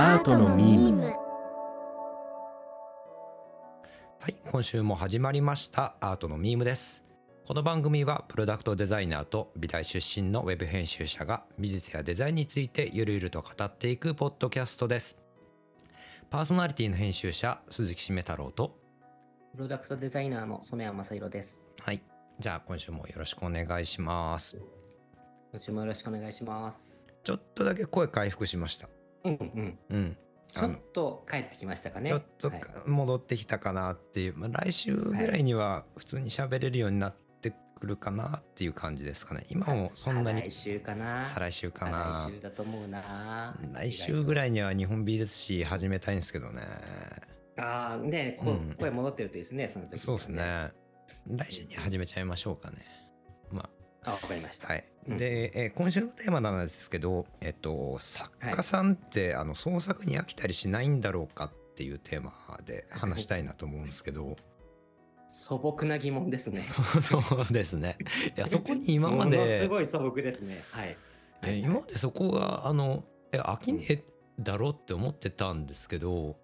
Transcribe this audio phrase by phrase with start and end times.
[0.00, 1.02] アートのミーム。
[4.20, 5.96] はい今週も始まりました。
[5.98, 7.02] アートのミームです。
[7.44, 15.18] この番組はプロダクトデザイナーと美大出身のウェブ編集者が美術やデザインについてゆるゆると語っていくポッドキャストです。
[16.30, 18.78] パーソナリティの編集者鈴木しめ太郎と。
[19.52, 21.66] プロダクトデザイナーの染谷正弘です。
[21.80, 22.00] はい
[22.38, 24.56] じゃあ今週もよろしくお願いします。
[25.50, 26.88] 今週もよろしくお願いします。
[27.24, 28.88] ちょっとだけ声回復しました
[29.36, 29.78] うんうん。
[29.90, 30.16] うん
[30.48, 32.08] ちょっと帰ってきましたかね。
[32.08, 41.22] ちょっとはい戻ってきたかなっていう、まあ、来週ぐらいには普通に喋れるようになってくるかなっていう感じですかね今もそんなに再来週かな。
[41.22, 43.56] 再来週かな再来週だと思うな。
[43.74, 46.62] 来週ぐらいには日本美術史始めたいんですけどね
[47.58, 50.28] ああ、ねこうん声戻ってるといいですね、その時、そうです。
[50.28, 50.70] ね
[51.26, 53.07] 来週に始めちゃいましょうかねま
[54.08, 54.68] あ、わかりました。
[54.68, 62.32] あはい、うんで、えー今週のテーマなんですけど、えっと、作家さんって、あの創作に飽きたりしないんだろうかっていうテーマ
[62.64, 64.36] で話したいなと思うんですけど
[65.32, 66.60] 素朴な疑問ですね。
[66.60, 66.82] そ
[67.18, 67.96] うそうですね
[68.36, 70.64] いやそこに今まですごい素朴ですね。
[70.72, 70.96] はい。
[71.42, 74.04] え今までそこがあのえ飽きねえ
[74.40, 76.36] だろって思ってたんですけど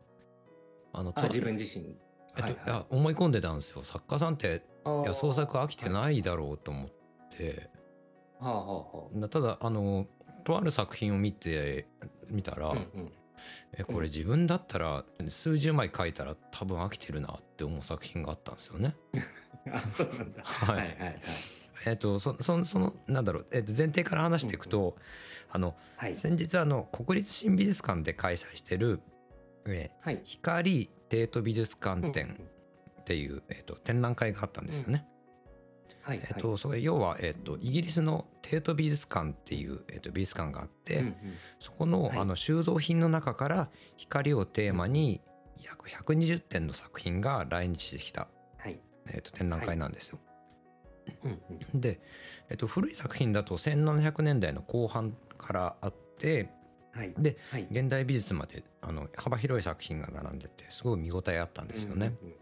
[0.93, 1.97] あのあ、と自分自身。
[2.37, 6.89] えっとはいいや思い込んでたんですよ作家さんってはいいや創作飽きてないだろうと思っ
[7.39, 7.71] て、
[8.39, 8.85] はあは
[9.25, 10.07] あただあの
[10.45, 11.87] とある作品を見て
[12.29, 12.71] みたら、あ。
[12.73, 13.13] うんうん。
[13.77, 18.95] えこれ自分だったら数十枚書いたら多分飽きてるなって思う作品があったんですよね。
[19.73, 20.43] あ、そうなんだ。
[20.45, 21.19] はいはいはいはい。
[21.87, 24.97] えっとそそそのなんだろう、えっと前提から話していくと、
[25.51, 26.15] あのはい。
[26.15, 29.01] 先日あの国立新美術館で開催してる、
[29.67, 30.21] えーはい。
[30.25, 32.41] 光帝都美術館うん展
[33.01, 35.07] っていう、えー、と展覧会があったんですよね。
[36.05, 36.21] はい。
[36.23, 41.15] えー、とそれ要は、えー、とイギリスの帝都美術館っていう、えー、と美術館があって、うんうん
[41.59, 45.23] そこの,、はいあの収蔵品の中から光をテーマに
[45.63, 48.79] 約120点の作品が来日してきた、はい。
[49.07, 50.19] えー、と展覧会なんですよ。
[51.25, 51.43] うん
[51.73, 51.81] うん。
[51.81, 52.01] で、
[52.51, 56.51] えー、と古い作品だと1700年代の後半からあって
[56.93, 57.15] はい。
[57.19, 57.67] ではい。
[57.71, 62.15] 現代美術まであの幅広い作品が並んでてすごい見応えあったんですよね。
[62.23, 62.35] うんうん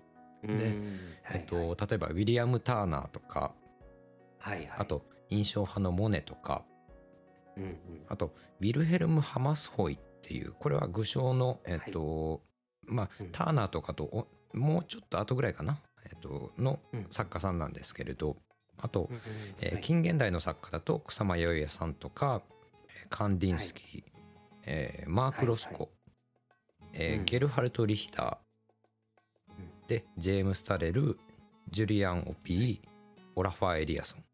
[0.50, 0.58] うん。
[0.58, 0.98] でうん
[1.32, 3.54] えっと、例えばウィリアム・ターナーとか
[4.42, 4.68] はいはい。
[4.78, 6.64] あ、と印象派のモネとか。
[7.56, 7.76] うんうん。
[8.08, 12.40] あとウィルヘルム・ハマスホイっていうこれは具象の、えっと
[12.86, 13.28] まあうん。
[13.30, 17.06] ターナーとかとおもうちょっと後ぐらいかな、えっと、のうん。
[17.10, 18.36] 作家さんなんですけれど
[18.78, 19.20] あと、うんうん
[19.60, 19.82] えーはい。
[19.82, 22.42] 近現代の作家だと草間彌生さんとか
[22.88, 24.02] えーカンディンスキー、
[24.64, 25.90] えーマーク・ロスコ、
[26.94, 27.24] えーうん。
[27.26, 29.86] ゲルハルト・リヒター、うん。
[29.86, 31.18] でジェームス・タレル
[31.70, 32.88] ジュリアン・オピー、
[33.36, 34.24] オラファー・エリアソン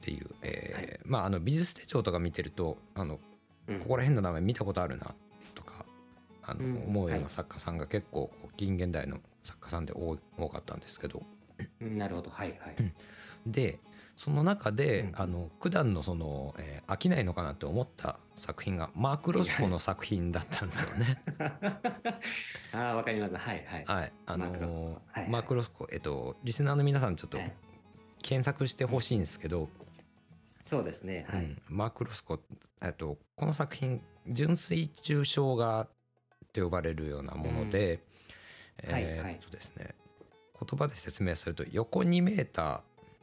[0.00, 1.00] っていう、えーはい。
[1.04, 3.20] まああの美術手帳とか見てるとあの
[3.68, 3.80] うん。
[3.80, 5.14] ここら辺の名前見たことあるな
[5.54, 5.84] とか
[6.42, 6.84] あの、うん。
[6.86, 11.22] 思うようはない作家さんが結構こう近現代の作家さんで多い多かったんですけど。
[11.80, 11.98] うん。
[11.98, 12.30] なるほど。
[12.30, 12.76] はいはい。
[13.46, 13.78] で
[14.16, 15.12] その中で、うん。
[15.16, 21.22] あの九段のその、えー飽きないのかなって思った作品がマーク・ロスコの作品だったんですよね。
[22.74, 23.36] ああ、わかります。
[23.36, 23.84] はいはい。
[23.84, 25.94] はい、あのマークロスコはいはい。
[25.94, 27.52] えっと、リスナーの皆さんちょっとはい。
[28.22, 29.68] 検索してほしいんですけど、
[30.42, 31.26] そうですね。
[31.28, 31.44] はい。
[31.44, 32.38] うんマーク・ロスコ、
[32.82, 35.88] えっと、この作品純粋抽象画
[36.52, 38.00] と呼ばれるようなもので、
[38.84, 39.94] うんはいはいえーっとですね
[40.58, 42.62] 言葉で説明すると横2メータ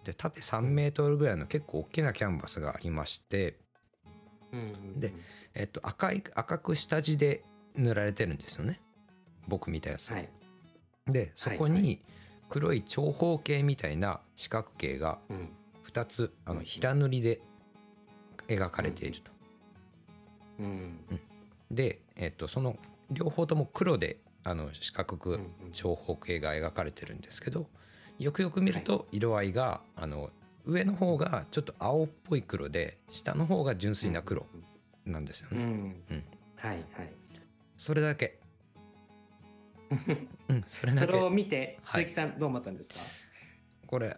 [0.03, 3.57] ーで縦3メートルぐらいの結構大きなキャンバスがありまして、
[4.51, 5.13] うんで
[5.53, 7.43] えっと、赤い赤く下地で
[7.75, 8.79] 塗られてるんですよね
[9.47, 10.17] 僕見たやつは。
[10.17, 10.29] はい。
[11.07, 12.01] でそこはいはに
[12.49, 15.49] 黒い長方形みたいな四角形がうん。
[15.87, 17.39] 2つあのうん平塗りで
[18.47, 19.31] 描かれていると。
[20.59, 20.99] うん。
[21.71, 22.77] で、えっと、その
[23.11, 25.39] 両方とも黒であの四角く
[25.73, 27.67] 長方形が描かれてるんですけど
[28.19, 30.29] よくよく見ると色合いがあの
[30.65, 34.45] 上の方がちょっと青っぽい黒で下の方が純粋な黒
[35.05, 35.95] なんですよね。
[36.55, 37.13] はいはい。
[37.77, 38.39] それだけ。
[40.49, 42.99] うん、それだけそれを見て、はい鈴木さんどう思ったんですか？
[43.87, 44.17] これ、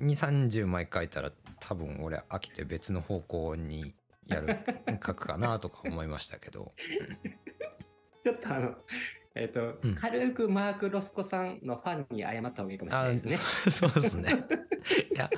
[0.00, 3.94] うん、2 3 0枚書いたら多分俺飽きて別の方向に
[4.26, 4.58] やる
[5.04, 6.72] 書くかなとか思いましたけど
[8.22, 8.74] ちょっとあの、
[9.34, 13.36] えっとうん、軽くマーク・ロスコさんのファンに謝った方がいいかもしれなあいですね。
[13.36, 14.30] そそうですね。
[15.12, 15.30] いや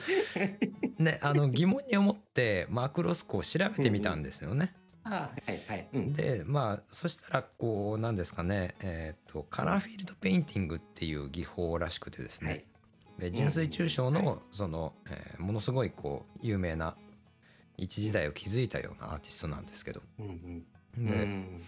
[0.99, 4.75] ねあの疑問に思ってマクロスコを調べてみたんですよね。
[5.05, 5.89] あはいはい。
[5.93, 6.13] うん。
[6.13, 12.65] でまあそしたらこうなんですかね、えー、とカラーフィールドペインティングっていう技法らしくてですね、はい。
[13.19, 16.97] で純粋抽象うんはのその、えーものすごいこう有名な
[17.77, 20.63] 一時代を築いたようなアーティストなんですけど、うん
[20.97, 21.07] うん。
[21.07, 21.63] でうん。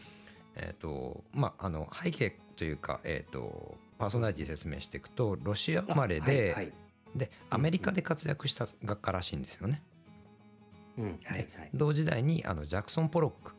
[0.57, 6.73] えーとまあ、あの背景というか、えー、とパーソナリティ説明していくとロシア生まれで,、はいはい
[7.15, 9.83] でアメリカで活躍した画家らしいんですよね。
[10.99, 11.19] うん。
[11.25, 11.71] はいはい。
[11.73, 13.55] 同時代にあのジャクソン・ポロック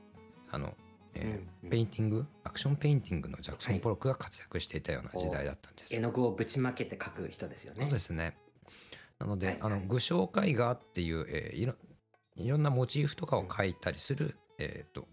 [0.52, 0.76] あの、
[1.22, 6.00] えーペインティングアクションペインティングのジャクソン・ポロックが活躍していたような時代だったんですよ。
[6.00, 7.84] 絵の具をぶちまけて描く人ですよね。
[7.84, 8.38] そうですね。
[9.20, 9.74] なので、はいはい。
[9.74, 11.76] あの具象絵画っていう、えーいろ
[12.38, 15.08] いろんなモチーフとかを描いたりする、えーと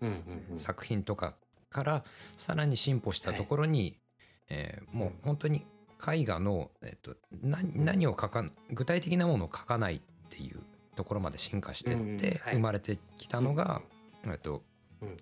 [0.00, 1.36] うん作品とか
[1.68, 2.04] から
[2.36, 3.98] さらに進歩したところに、
[4.48, 5.66] えーもう本当に
[6.00, 10.60] 絵画の、えー、と何何を描かん具体的なものを描かないっていう
[10.96, 13.82] ところまで進化していって生まれてきたのが、
[14.24, 14.60] えー、とうん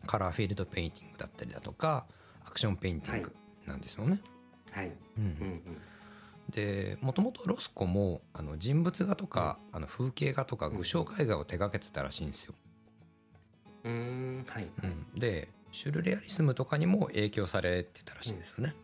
[0.07, 2.07] カラーフィールドペインティングだったりだとか
[2.45, 3.35] アクションペインティング
[3.67, 4.21] なんですよね。
[4.71, 4.87] はい。
[4.87, 5.81] うんうんうん
[6.51, 12.55] でもともとロスコもあの人物画とか、あの風景画とか具象絵画を手掛けてたらしいんですよ。
[13.85, 14.67] うーんはい。
[14.83, 18.75] うん、でシュルレアリスムとかにも影響されてたらしいんですよね。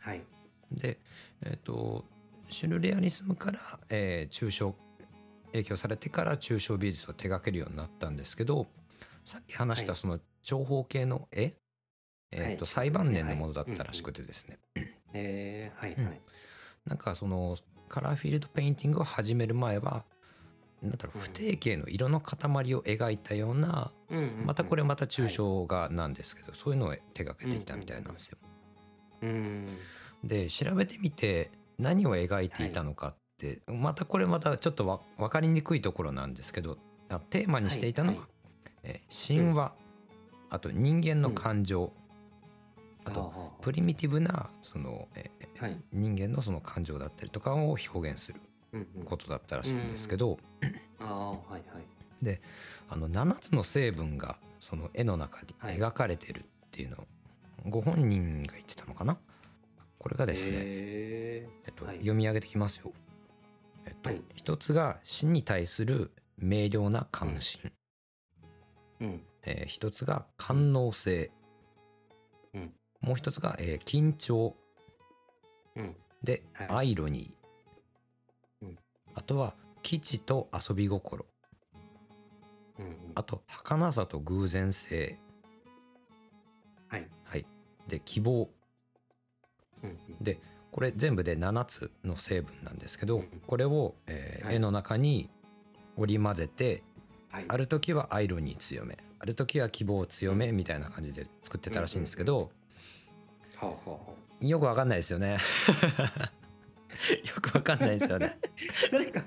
[0.00, 0.22] はい。
[0.72, 0.98] で、
[1.42, 2.04] えー、と
[2.50, 4.74] シュルレアリスムから、えー抽象
[5.52, 8.66] 影響されてから抽象美術を手掛けるようになったんですけど
[9.28, 10.00] さっき話したはい。
[10.00, 11.52] その長方形の絵、
[12.32, 12.72] えーとはい。
[12.72, 14.58] 最晩年のものだったらしくてですね、
[15.12, 16.20] えー、はいうんはい。
[16.86, 17.58] なんかその
[17.90, 20.06] カラーフィールドペインティングを始める前は
[20.82, 21.20] なんだろううん。
[21.20, 23.92] 不定形の色の塊を描いたような
[24.46, 28.38] またこれまた抽象画なんですけどそういうのを手がけてきたみたいなんですよ。
[29.20, 29.66] うん
[30.24, 36.78] で調べてみて何を描いていたのかってまたこれまたちょっとわ分かりにくいところなんですけど
[37.10, 38.37] あテーマにしていたのははいはい
[38.82, 39.72] えー神話。
[40.50, 41.92] あと人間の感情。
[43.04, 45.76] あととプリミティブなそのえーはい。
[45.92, 48.40] 人間のその感情だったりとかを表現する
[48.72, 49.04] うんうん。
[49.04, 50.38] ことだったらしいんですけど、
[51.00, 51.62] ああはいはい。
[52.90, 55.76] あの7つの成分がその絵の中にはい。
[55.78, 57.06] 描かれてるっていうのを
[57.66, 59.16] ご本人が言ってたのかな？
[59.98, 61.96] これがですね、ええっとはい。
[61.96, 62.92] 読み上げてきますよ。
[63.86, 64.22] えっとはい。
[64.34, 67.70] 一つが死に対する明瞭な関心、ー
[69.00, 69.22] うん。
[69.44, 71.30] えー一つが官能性、
[72.54, 72.72] うん。
[73.00, 74.54] もう一つが、えー緊張。
[75.76, 75.96] うん。
[76.22, 76.68] で、はい。
[76.70, 78.78] アイロニー、うん。
[79.14, 81.24] あとは基地と遊び心。
[82.78, 82.94] うんうん。
[83.14, 85.18] あと儚さと偶然性。
[86.88, 87.08] はい。
[87.24, 87.46] はい。
[87.86, 88.48] で希望。
[89.82, 90.24] うんうん。
[90.24, 90.40] で
[90.70, 94.56] これ全部で7つの成分なんですけど、これを、えーはい。
[94.56, 95.30] 絵の中に
[95.96, 96.82] 織り交ぜて
[97.30, 97.44] はい。
[97.48, 102.50] ある時はアイロニー強めある時は希望強めみたいな感じで作ってたらしいんですけど、
[104.40, 105.38] よくわかんないですよね
[107.24, 108.38] よくわかんないですよね
[108.88, 108.92] う。
[108.92, 109.24] どれか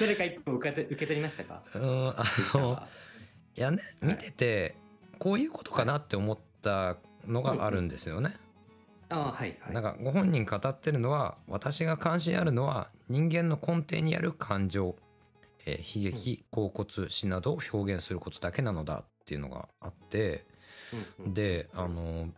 [0.00, 1.62] どれか一個受けて受け取りましたか？
[1.74, 2.24] うんあ
[2.54, 2.82] の
[3.56, 4.74] いやね見てて
[5.18, 6.96] こういうことかなって思った
[7.26, 8.36] のがあるんですよね。
[9.10, 9.74] ああはいはい。
[9.74, 14.96] なんかご本人語ってるのは私が関心あるのは人間の根底にある感情、
[15.66, 20.44] えー悲劇恍惚死などを表現することだけなのだっていうのがあって
[21.26, 22.28] であの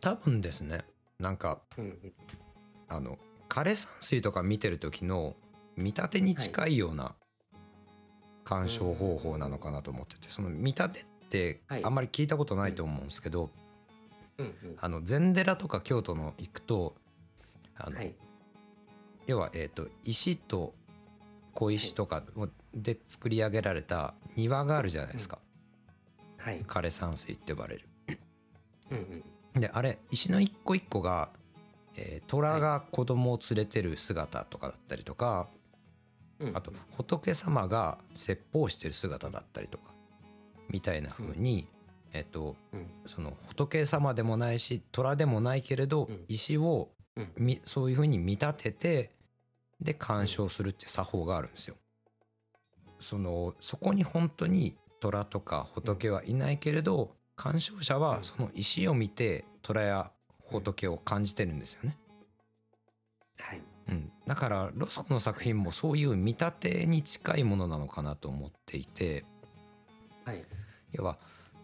[0.00, 0.84] 多分ですね
[1.18, 1.60] なんか
[2.88, 3.18] あの
[3.48, 5.36] 枯山水とか見てる時の
[5.76, 7.14] 見立てに近いような
[8.44, 11.84] 鑑賞方法なのかなと思っててその見立てってはい。
[11.84, 13.50] あんまり聞いたことないと思うんですけど、
[14.80, 16.96] あの禅寺とか京都の行くと
[17.76, 18.14] あの、はい。
[19.26, 20.74] 要は、えー、と石と
[21.54, 25.38] 小石とかをで作り上げられた庭があるじゃないですか、
[26.38, 26.60] はい。
[26.60, 27.88] 枯山水って呼ばれる。
[28.90, 31.30] うんうんであれ石の一個一個が、
[31.96, 35.48] えー虎が子供を連れてる姿とかだったりとか、
[36.38, 36.56] うん。
[36.56, 39.92] あと仏様が説法してる姿だったりとか
[40.68, 41.66] みたいな風に、
[42.12, 49.10] えっとうんその仏様でもないし虎でもないけれど、うん石をうんみそういう風に見立てて
[49.82, 51.76] で鑑賞するっていう作法があるんですよ。
[52.98, 60.10] そのそこに本当に虎とか仏はいないけれど鑑賞者はうんその石を見て虎や
[60.44, 61.96] 仏を感じてるんですよね。
[63.38, 63.62] はい。
[63.88, 69.24] うん、だからロスコの作品もそういう見立てに近いものなのかなと思っていて
[70.24, 70.44] はい。
[70.92, 71.18] 要は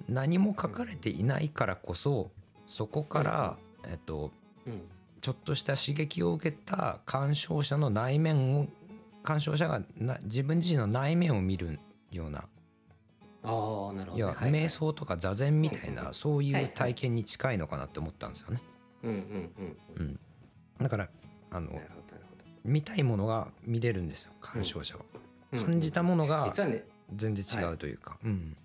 [0.09, 2.31] 何も書かれていないからこそ
[2.67, 3.57] そこから、
[3.89, 4.33] えっと、
[4.67, 4.83] うん
[5.21, 8.67] ちょっとした刺激を受けた鑑賞者の内面を
[9.23, 11.79] 鑑賞者がな自分自身の内面を見る
[12.13, 12.45] ような
[13.43, 14.19] ああなるほど。
[14.19, 14.69] 要ははいはい瞑。
[14.69, 18.63] 想とか座禅みたいなそういはいう体験に近いのかなって思ったんですよね。
[19.03, 19.17] うんうん
[19.99, 20.11] うんう。
[20.11, 20.21] ん、
[20.81, 21.09] だから
[21.51, 21.71] あの。
[22.65, 25.05] 見たいものが見れるんですよ鑑賞者は。
[25.13, 28.57] うん感じたものが実はね全然違うというか、うん、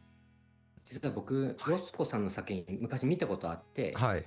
[0.84, 4.26] 実は僕、はいロスコさんの作品昔見たことあって、はい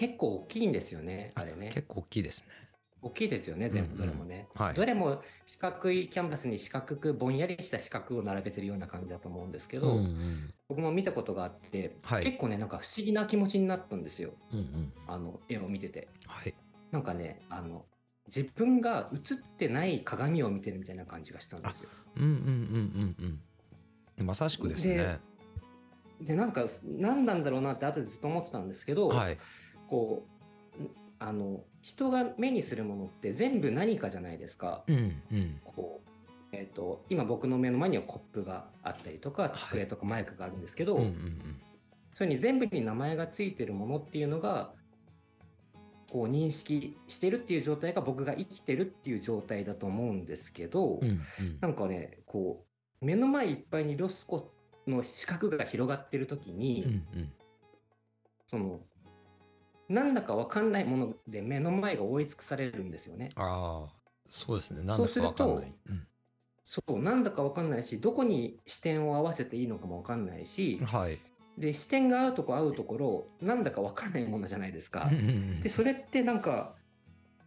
[0.00, 1.68] 結構大きいんですよね、あれね。
[1.74, 2.46] 結構大きいですね。
[3.02, 3.92] 大きいですよね、でもうん。
[3.92, 4.48] うんどれもね。
[4.54, 4.74] はい。
[4.74, 10.54] どれも四角いキャンバスに四角くぼんやりした四角を並べてるような感じだと思うんですけど、うんうん。
[10.70, 12.24] 僕も見たことがあって、はい。
[12.24, 14.92] 結構ね、なんか不思議な気持ちになったんですよ、うんうん。
[15.06, 16.08] あの絵を見てて。
[16.26, 16.54] はい。
[16.90, 17.84] なんかね、あの
[18.26, 21.90] 自分が映ってない鏡を見てるみたいな感じがしたんですよ。
[22.16, 22.36] うんうんうん
[23.18, 23.40] うん
[24.18, 24.26] うん。
[24.26, 25.20] まさしくですね。
[26.22, 29.36] で、なんか何なんだろうなって後でずっと思ってたんですけど、はい
[29.90, 30.22] こ
[30.78, 34.82] うんあの人が目にするものって全部何かじゃないですか。
[34.86, 35.60] うんうん。
[35.64, 36.10] こう
[36.52, 41.60] えー、と今僕の目の前にはコップがあったりとか机とかマイクがあるんですけど、うんうんうん。
[42.14, 44.72] それに全部に名前がついてるものっていうのが
[46.10, 51.20] こう認識してるっていう状態が僕が生きてるっていう状態だと思うんですけど、うんうん。
[51.60, 52.64] なんかねこ
[53.02, 54.50] う目の前いっぱいにロスコ
[54.86, 57.32] の四角が広がってる時に、うんうん。
[58.46, 58.80] その
[59.90, 63.30] なんだかわかんないもので目の前が覆い尽くされるんですよね。
[63.34, 63.92] ああ
[64.28, 64.84] そうですね。
[64.84, 65.74] なんだかわかんない。
[65.90, 66.06] うん。
[66.62, 71.18] そうなんだかわかんないしどこに視点を合わせていいのかもわかんないしはい。
[71.58, 75.10] で視点が合うとこ合うところなんだかわかんないものじゃないですか。
[75.60, 76.76] でそれってなんか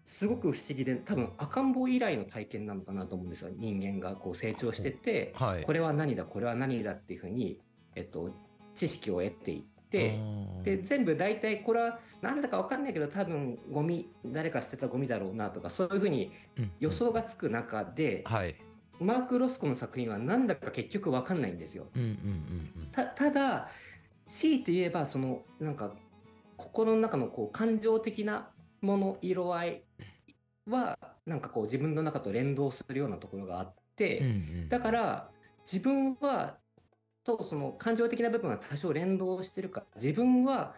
[0.04, 3.52] すごく不思議で多分赤ん坊以来の体験なのかなと思うんですよ。
[3.56, 5.64] 人間がこう成長してってはい。
[5.64, 7.62] これは何だこれは何だっていうふうに、
[7.96, 8.30] えっと、
[8.76, 10.20] 知識を得ていって
[10.64, 16.32] で全部大体これはなんだかわかんないけど多分ゴミ誰か捨てたゴミだろうなとかそういうふうに
[16.80, 18.56] 予想がつく中で、はい。
[19.00, 21.88] マーク・ロスコの作品はなんだか結局わかんないんですよ。
[21.96, 23.68] うんうんうんたただ
[24.28, 25.94] 強いて言えばそのなんか
[26.58, 28.50] 心の中のこう感情的な
[28.82, 29.84] もの色合い
[30.70, 34.30] はなんかこう自分の中と連動するようなところがあって、うんう
[34.66, 34.70] ん。
[34.70, 35.30] だから
[35.66, 36.58] 自分は
[37.24, 39.84] とその感情的な部分は多少連動してるか。
[39.96, 40.75] 自分は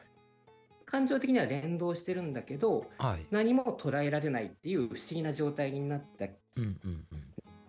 [0.86, 3.25] 感情的には連動してるんだけどはい。
[3.32, 6.30] 何も捉えられないっていう不思議な状態になった、う
[6.62, 7.06] んうん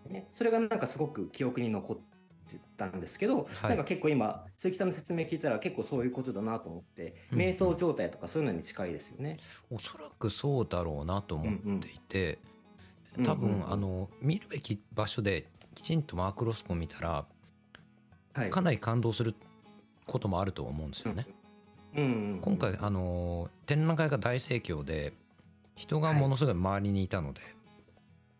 [0.07, 0.13] うん。
[0.13, 3.69] ね、それがなんかすごく記憶に残ってたんですけど、はい。
[3.71, 9.39] なんか結構今鈴木さんの説明聞いたら結構そういうことだなと思って、うん瞑想状態とかそういうのに近いですよね。
[9.71, 12.39] おそらくそうだろうなと思っていて、
[13.17, 13.31] うんうん。
[13.31, 13.55] 多分、うん。
[13.57, 17.36] うんあの見るべき場所できちんとマークロスコを見たらはい、
[18.51, 19.35] かなり感動する
[20.07, 21.27] こともあると思うんですよね。
[21.95, 22.05] うん。
[22.05, 25.13] うんうん今回あの展覧会が大盛況で
[25.75, 27.41] 人がものすごい周りにいたので、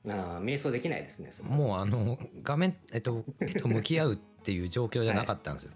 [0.09, 1.31] あー瞑想できないですね。
[1.43, 5.73] もうあの画面、えっと、絵と向き合うっていう状況じゃなかったんですよ。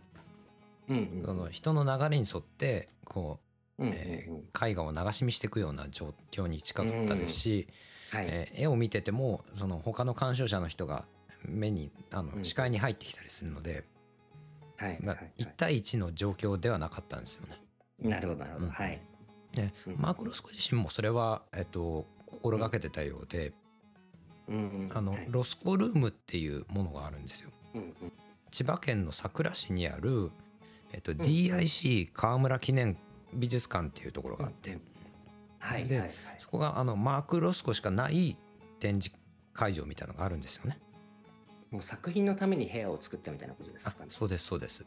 [0.88, 3.40] うんうんその人の流れに沿ってこ
[3.78, 3.98] う、うんうんうん。
[3.98, 7.68] えー絵画を流し見していくような状況に近かったですし、
[8.10, 8.26] はい。
[8.28, 11.04] えー絵を見ててもその他の鑑賞者の人が
[11.44, 12.44] 目にあのうん。
[12.44, 13.84] 視界に入ってきたりするので、
[14.80, 17.60] はいなはい1対1の状況ではなかったんですよね。
[17.98, 19.00] なるほどなるほど、うんはい。
[19.52, 23.52] でうんマーク・ロスコ自身もそれは、えっと、心がけてたようで、
[24.48, 27.50] うんうんあのはいロスコルームっていうものがあるんですよ。
[27.74, 28.12] うんうん
[28.50, 30.32] 千葉県の佐倉市にある、
[30.92, 32.96] えっと、ん DIC 川村記念
[33.32, 34.80] 美術館っていうところがあって、で
[35.60, 36.10] はいはいはい。
[36.38, 38.36] そこがあのマーク・ロスコしかない
[38.80, 39.12] 展示
[39.52, 40.80] 会場みたいなのがあるんですよね。
[41.70, 44.06] もう作品のために部屋を作ったみたいなことですあかね。
[44.10, 44.84] そうですそうです。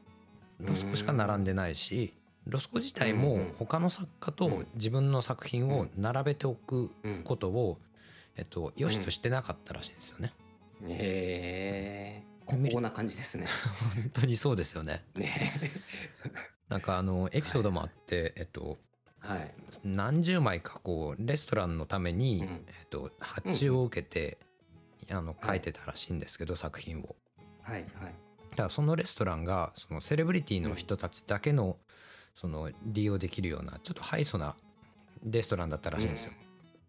[0.60, 2.14] ロスコしか並んでないし
[2.46, 7.80] ロスコ自体も他の作家とうん自分の作品を並べておくうんことを、
[8.36, 10.34] えっと、良しとしてなかったらしいんですよね。
[10.88, 12.34] へえ。
[12.46, 13.48] 高見る高な感じですね。
[13.96, 15.06] 本当にそうですよね。
[15.16, 15.32] ね
[16.68, 18.78] なんかあのエピソードもあって、えっと、
[19.20, 19.54] はい。
[19.86, 24.38] 何十枚かこうレストランのために、うんえっと、発注を受けて、
[25.14, 27.16] あの書いてたらしいんですけど、作品を。
[27.62, 28.16] はいはい。
[28.56, 31.78] ただそのレストランがそのセレブリティの人たちだけの
[32.34, 34.56] その利用できるようなちょっとハイソな
[35.24, 36.34] レストランだったらしいんですよ。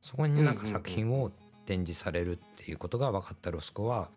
[0.00, 1.30] そこになんか作品を
[1.64, 4.10] 展示されるっていうことが分かったロスコは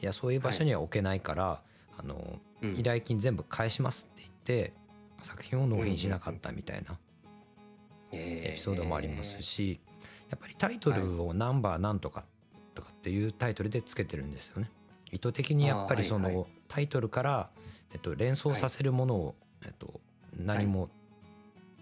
[0.00, 1.62] いやそういう場所には置けないから、
[1.98, 4.72] あのうん依頼金全部返しますって言って
[5.20, 6.96] 作品を納品しなかったみたいな
[8.12, 9.42] エエピソードもあります。
[9.42, 9.80] し
[10.30, 12.31] やっぱりタイトルを「ナンバーなんとか」とか
[13.02, 14.70] っていうタイトルでつけてるんですよね。
[15.10, 17.50] 意図的にやっぱりそあーはいはのタイトルから、
[17.92, 20.00] えっと、連想させるものを、えっと、
[20.38, 20.88] 何も、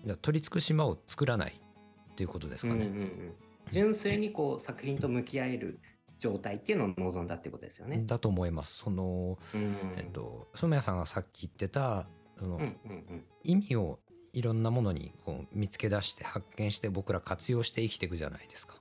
[0.03, 2.87] いや取り付く島を作らないっていうことですかね。
[2.87, 3.35] うんうんうん。
[3.71, 5.79] 純粋にこう作品と向き合える
[6.19, 8.03] 状態っていうのを望んだってことですよね。
[8.07, 8.79] だと思います。
[8.79, 12.07] その、うんえっと、染谷さんがさっき言ってた
[12.39, 13.25] その、うんうんうん。
[13.45, 14.01] 意味を
[14.33, 18.80] いろんなものにこう見つけ出して発見して僕ら活用して生きていくじゃないですか。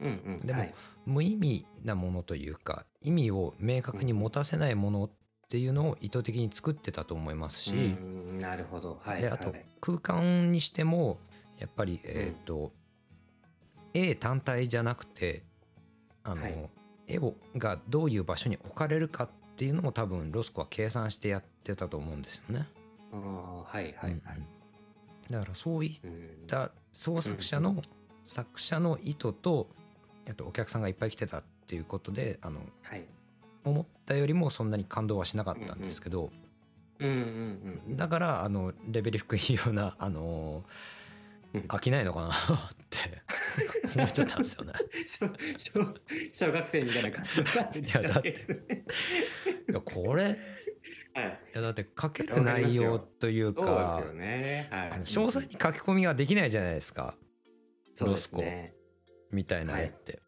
[0.00, 0.10] うんう
[0.44, 0.46] ん。
[0.46, 0.74] でもはい
[1.06, 5.10] 無意味なものというか意味を明確に持たせないものっ
[5.48, 9.00] ていうのを意図的に作ってたと思いますし、うんなるほど。
[9.02, 9.22] はい。
[9.22, 11.18] であとはい空間にしても
[11.58, 12.72] やっぱりえっ、と、
[13.94, 15.44] 絵単体じゃなくて
[16.24, 16.70] あの、はい
[17.08, 22.66] 絵をがどういう場所に置かれるかっていうのも多分ロスコは計算してやってたと思うんですよね。
[23.12, 24.10] はいはいはい。
[24.10, 24.46] うんうん
[25.30, 27.82] だからそういっうんた創作者の
[28.24, 29.68] 作者の意図と、
[30.26, 33.04] えっと、お客さんがいっぱい来てたっていうことであのはい。
[33.64, 36.30] 思ったよりもそんなに感動はしなかったんですけど、
[37.00, 37.96] うんうんうん。
[37.96, 40.64] だからあのレベル低いようなあの
[41.52, 42.32] うん飽きないのかなっ
[42.90, 43.22] て
[43.96, 44.72] 思っちゃったんですよね。
[46.32, 47.24] 小学生みたいな感
[47.72, 50.26] じいやだっていやこれい
[51.18, 51.40] はい。
[51.54, 57.16] やだって書ける内容というか詳細に書き込みができないじゃないですか
[57.94, 58.75] そうですね。
[59.30, 60.20] みたいな絵って。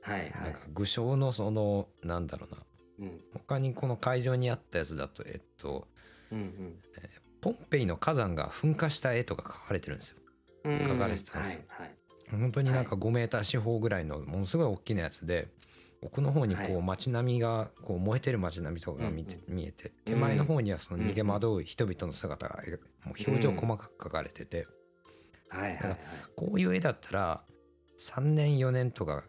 [0.00, 0.60] はいはいなんか。
[0.72, 2.62] 具象のそのなんだろうな
[3.00, 5.86] うん他にこの会場にあったやつだとえっと
[6.30, 6.80] うん
[7.40, 10.18] ポンペイの火山が噴火した絵とか描かれてるんですよ。
[10.64, 10.86] うん。
[10.86, 11.96] 書かれてたんですよはいはい。
[12.30, 15.48] 本当になんか5メーター四方ぐらいのものすごい大きなやつで
[16.00, 24.66] 奥の方にこはいう街並みがこう燃えてる街並みとかが見てうん見えて手前の方にはその逃げ惑う人々の姿が描もう表情細かく描かれてて
[25.48, 25.98] はいはいはい。
[26.34, 27.42] こういう絵だったら
[28.02, 29.24] 3年4年とか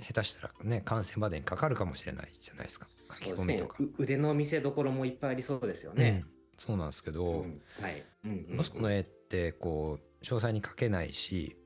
[0.00, 2.86] 下手したらね完成までにかかるかもしれないじゃないですか
[3.20, 3.76] 書き込みとか。
[3.78, 6.24] そうですねう腕の見せ所もいっぱいありそうですようんね。
[6.58, 8.04] そうなんですけうど、んはい。
[8.24, 11.56] うんうんロスコの絵ってこう詳細に描けないし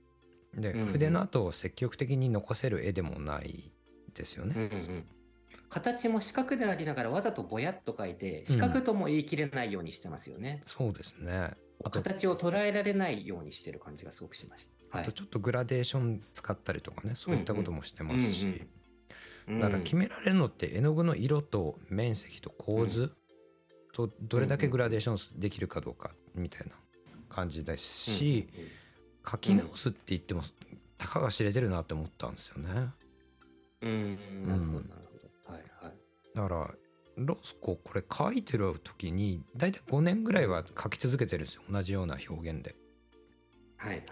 [0.54, 3.72] でうんうん筆の跡を積極的に残せる絵でもない
[4.14, 4.54] ですよね。
[4.56, 5.04] うんうん
[5.68, 10.60] 形も四角でありながらわざとぼやっと描いて四角とも言い切れないようにしてますよね。
[10.66, 11.52] そうですね。
[11.92, 14.79] 形を捉えられないようにしてる感じがすごくしました。
[14.92, 18.62] あとちょっとグラデーション使ったりとかねそういったこともしてますし、
[19.48, 23.12] だから決められるのって絵の具の色と面積と構図
[23.92, 26.74] とどれだけグラデーションできるかどうかみたいな
[27.28, 28.48] 感じですし、
[29.28, 30.42] 書き直すって言っても
[30.98, 32.90] たかが知れてるなって思ったんですよね。
[33.82, 35.02] うんうんうんなるほどなる
[35.46, 35.54] ほど。
[35.54, 35.94] はいはい。
[36.34, 36.74] だから
[37.16, 42.74] ロスコこれ書いてる時に大体5年ぐらいは書き続けてるんですよ同じような表現で。
[43.76, 44.06] はいはい。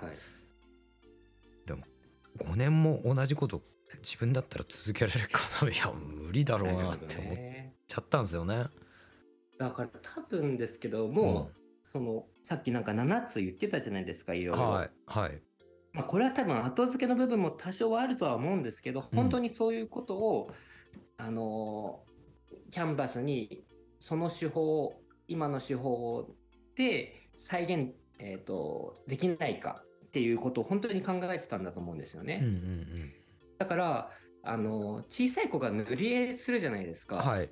[2.44, 3.62] 5年も同じこと
[4.02, 5.70] 自分だったら続けられるかな？
[5.72, 8.66] いや無理だろうなって思っねちゃったんですよね。
[9.58, 11.50] だから多分ですけども、
[11.82, 14.62] そのさっきなんか7つ言ってたじゃないですかいろいろ。
[14.64, 15.42] はいはい。
[15.92, 19.16] まあ、これは多分後付けの部分も多少はあるとは思うんですけどうん。
[19.16, 20.50] 本当にそういうことを、
[21.16, 22.08] あのー
[22.70, 23.64] キャンバスに
[23.98, 26.28] その手法今の手法
[26.76, 32.40] で再現、えー、とできないかっていうことを本当に考えてたんだと思うんですよね。
[32.42, 33.12] うんうん
[33.58, 34.10] だから
[34.44, 37.16] あのー小さい子が塗り絵するじゃないですか。
[37.16, 37.50] うんはい。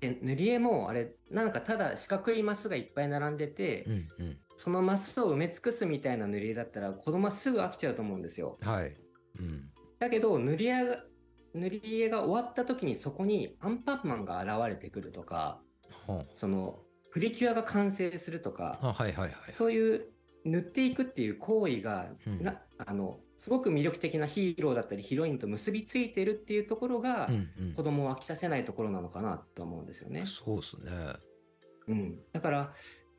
[0.00, 4.38] で塗り絵もあれなんかただ四角いマスがいっぱい並んでて、うんうん。
[4.56, 8.58] そのマスを埋め尽くすみたいな塗り絵だったら子供はすぐ飽きちゃうと思うんですよ。
[8.62, 8.96] はい。
[9.38, 9.70] うん。
[9.98, 11.04] だけど塗り絵が
[11.54, 15.60] 塗り絵が終わった時にそこにアンパンマンが現れてくるとか
[16.06, 16.80] はその
[17.12, 19.32] プリキュアが完成するとかあはいはいはい。
[19.52, 20.15] そういう
[20.46, 22.42] 塗っていくっていう行為が、うん。
[22.42, 27.72] なあのすごく魅力的なヒーローだったりヒロインと結びついてるっていうところが、うんうん。
[27.74, 30.24] 子供を飽きさせないところなのかなと思うんですよね。
[30.26, 30.92] そうですね。
[31.88, 32.72] うん、だから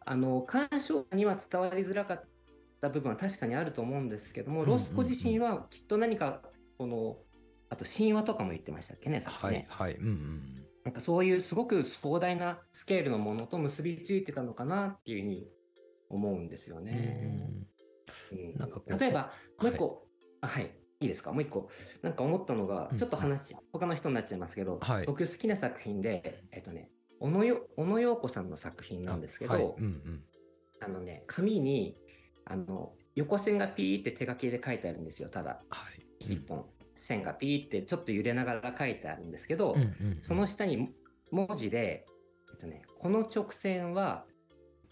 [0.06, 2.24] あの鑑賞者には伝わりづらかっ
[2.82, 4.80] た部分は確かにあると思うんですけども、うんうんうん。
[4.80, 6.42] ロスコ自身はきっと何か
[6.78, 7.18] この
[7.70, 9.96] あと神話とかも言ってましたっけねさっきはいね、はい。
[9.96, 10.68] うんうん。
[10.84, 15.48] なんかそういうすごく壮大なスケールのものと結びついてたのかなっていうふうに
[16.10, 17.66] 思うんですようんね。
[18.32, 18.56] うん。
[18.58, 20.08] なんか例えばもう一個
[20.42, 20.72] あはい。
[21.00, 21.32] いいですか？
[21.32, 21.70] もう一個。
[22.02, 22.98] なんか思ったのが、うん。
[22.98, 25.06] ちょっと話他の人になっちゃいますけど、はい。
[25.06, 26.90] 僕好きな作品でえっとね
[27.20, 29.64] 小野よ小野陽子さんの作品なんですけど、はい。
[29.64, 30.24] うんうん。
[30.80, 31.98] あのね、紙に、
[32.46, 35.90] あの、横線がピーって手書きで書いてあるんですよ、ただ、は
[36.20, 36.34] い。
[36.34, 36.68] 一本。
[36.94, 39.90] 線がピーってちょっと揺れながら書いてあるんですけど、うんうんう
[40.20, 40.20] ん。
[40.22, 40.94] その下に
[41.32, 42.06] 文字で、
[42.52, 44.27] えっとね、この直線は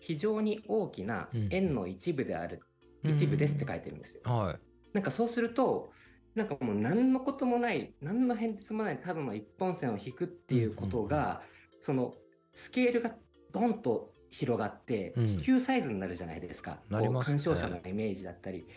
[0.06, 2.62] 非常に大きな円の一部である、
[3.04, 4.22] 一部ですって書いてるんですよ。
[4.24, 4.60] はい。
[4.94, 5.92] なんかそうすると、
[6.36, 11.42] なんかもう何のこともない、何の変哲もないただの一本線を引くっていうことが、
[11.80, 12.14] その
[12.54, 13.16] スケールが
[13.52, 15.26] ドンと広がってうん。
[15.26, 18.68] 地球サイズになるじゃないですか、う鑑賞者のイメージだったり。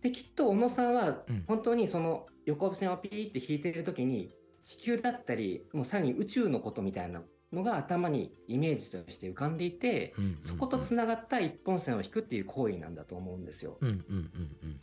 [0.00, 1.44] できっと小野さんはうん。
[1.46, 4.32] 本当にその横線をピーって引いてる時に
[4.68, 7.22] 地球だったりもうさらに宇宙のことみたいな
[7.54, 13.78] のが頭にイメージとして浮かんでいて、うんうんうんそことつながった一本線を引くっていう行為なんだと思うんですよ。
[13.80, 14.30] うんうんうん
[14.62, 14.80] うん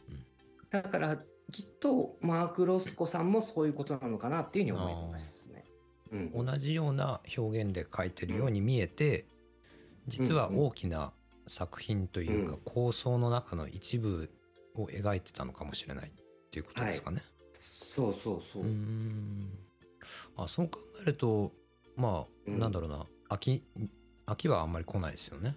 [0.72, 1.18] だから
[1.52, 5.66] きっとマーク・ロスコさんもそういうことなのかなっていうふうに思いますね。
[6.12, 9.28] うん同じような表現で書いてるように見えて
[10.08, 11.14] 実は大きな
[11.48, 14.32] 作品というかうん構想の中の一部
[14.74, 16.12] を描いてたのかもしれないっ
[16.50, 17.22] ていうことですかね。
[17.54, 18.64] そうそうそう。
[18.64, 18.66] う
[20.38, 21.52] あそう考えると
[21.96, 23.64] まあ、うんなんだろうな秋
[24.26, 25.56] 秋はあんまり来ないですよね。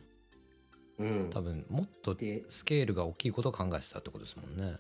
[0.98, 4.76] うん多分もっとでスケールが大きいことを考えてたってことですもんね。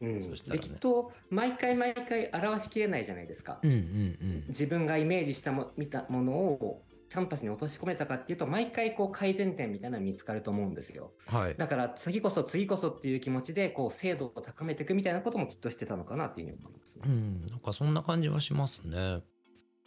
[0.00, 3.58] うんそしたらねできっと毎回毎回表しきれないじゃないですか。
[3.62, 4.44] うんうんうん。
[4.48, 11.12] 自分がイメージしたも見たものをキャンパスに落とし込めたかっていうと毎回こう改善点みたいなのが見つかると思うんですよ。
[11.26, 11.54] はい。
[11.58, 17.02] だから次こそ次こそっていう気持ちでこう精度を高めていくみたいなこともきっとしてたのかなっていうふうに思いますね。
[17.04, 19.20] うん、なんかそんな感じはしますね。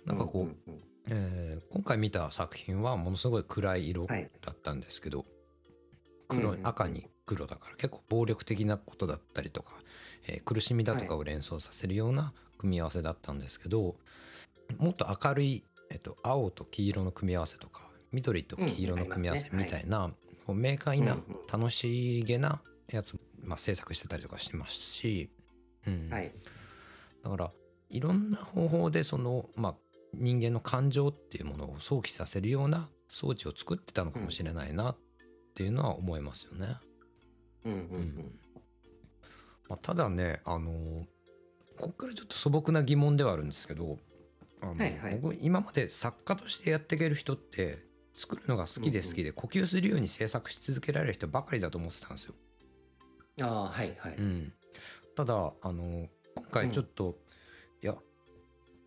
[0.06, 5.26] なんかこう、うんうんえー今回見た作品はものすごい暗い色だはいったんですけど、
[6.28, 9.72] 黒うんうん赤に黒だから結構暴力的なことだったりとか、
[10.28, 13.96] えー苦しみだとかを連想させるような組み合わせだったんですけど
[14.78, 20.12] もっと明るい、えっと青と黄色の組み合わせとか緑と黄色の組み合わせみたいな、
[20.46, 25.30] こう明快なうんうん楽しげなやつ、まあ、制作してたりとかしてますし、
[25.88, 26.10] うん。
[26.10, 26.32] はい
[27.24, 27.52] だから
[27.90, 29.76] いろんな方法でその、まあ、
[30.14, 34.98] 人間の感情っていうものを想起させるような装置を作ってたのかもしれないなっ
[35.56, 36.78] ていうのは思いますよね。
[37.64, 38.40] うんうんうん
[39.68, 41.08] まあ、ただねあの
[41.80, 43.98] ここからちょっと素朴な疑問ではあるんですけど
[44.62, 45.20] あの、はいはい。
[45.22, 52.34] 僕今まで作家としてやっていける人って作るのが好きで好きで呼吸するように制作し続けられる人ばかりだと思ってたんですよ。
[52.40, 52.46] うん
[53.42, 54.16] ああはいはい。
[54.18, 54.54] うん、
[55.16, 57.18] ただあの今回ちょっと、
[57.82, 57.96] いや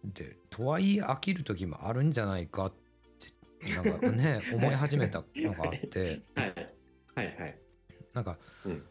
[0.05, 2.73] でとはいえ飽きる時もあるんじゃないかっ
[3.61, 6.23] てなんかね 思い始めたのがあって。
[6.35, 6.55] はい。
[7.15, 7.59] はいはい。
[8.15, 8.85] なんかうん。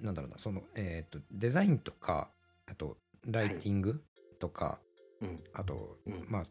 [0.00, 2.30] なんだろうなその、えー、とデザインとか
[2.66, 4.04] あとライティング
[4.40, 4.80] とか、
[5.20, 5.44] うん。
[5.52, 6.26] あと、うん。
[6.28, 6.44] まあ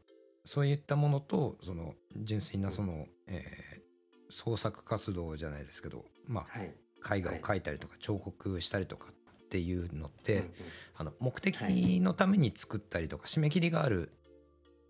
[0.46, 3.84] そういったものとその純粋なその、えー
[4.30, 6.74] 創作活動じゃないですけどまあはい。
[7.20, 10.52] 絵画を描いたりとか彫刻したりとかっていうのって、うんうん。
[10.96, 14.12] あの目的のために作ったりとか、締め切りがある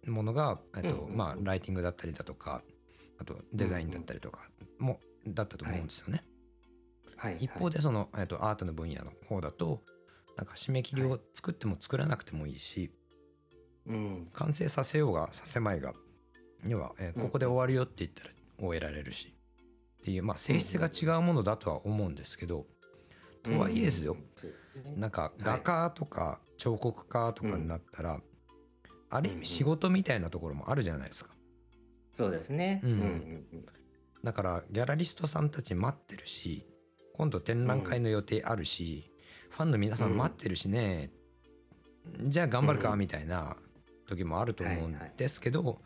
[0.07, 1.17] ものが、えっとうんうんうん。
[1.17, 2.61] まあ、ライティングだったりだとか
[3.19, 4.47] あとデザインだったりとか
[4.79, 6.23] も、だったと思うんですよね。
[7.17, 7.37] はい。
[7.41, 9.81] 一方でその、えっと、アートの分野の方だと
[10.37, 12.91] なんか締め切りを作っても作らなくてもいいし、
[13.87, 14.29] うん。
[14.33, 15.93] 完成させようがさせまいが
[16.67, 19.33] 要は、えーここで終わるよって言ったら終えられるし。
[20.03, 22.65] っていう、まあ、性質が違うものだとは思うんですけど、
[23.41, 24.17] とはいえですよ、
[24.97, 28.19] なんかはい画家とか彫刻家とかになったら、
[29.09, 31.31] ある意味仕事みたいなところもあるじゃないですか。
[32.11, 32.81] そうですね。
[32.83, 33.45] うん。
[34.25, 36.65] だからギャラリストさんたち待ってるし
[37.13, 39.09] 今度展覧会の予定あるし、
[39.49, 41.11] ファンの皆さん待ってるしね、
[42.23, 43.55] じゃあ頑張るかうんみたいな
[44.07, 45.79] 時もあると思うんですけど、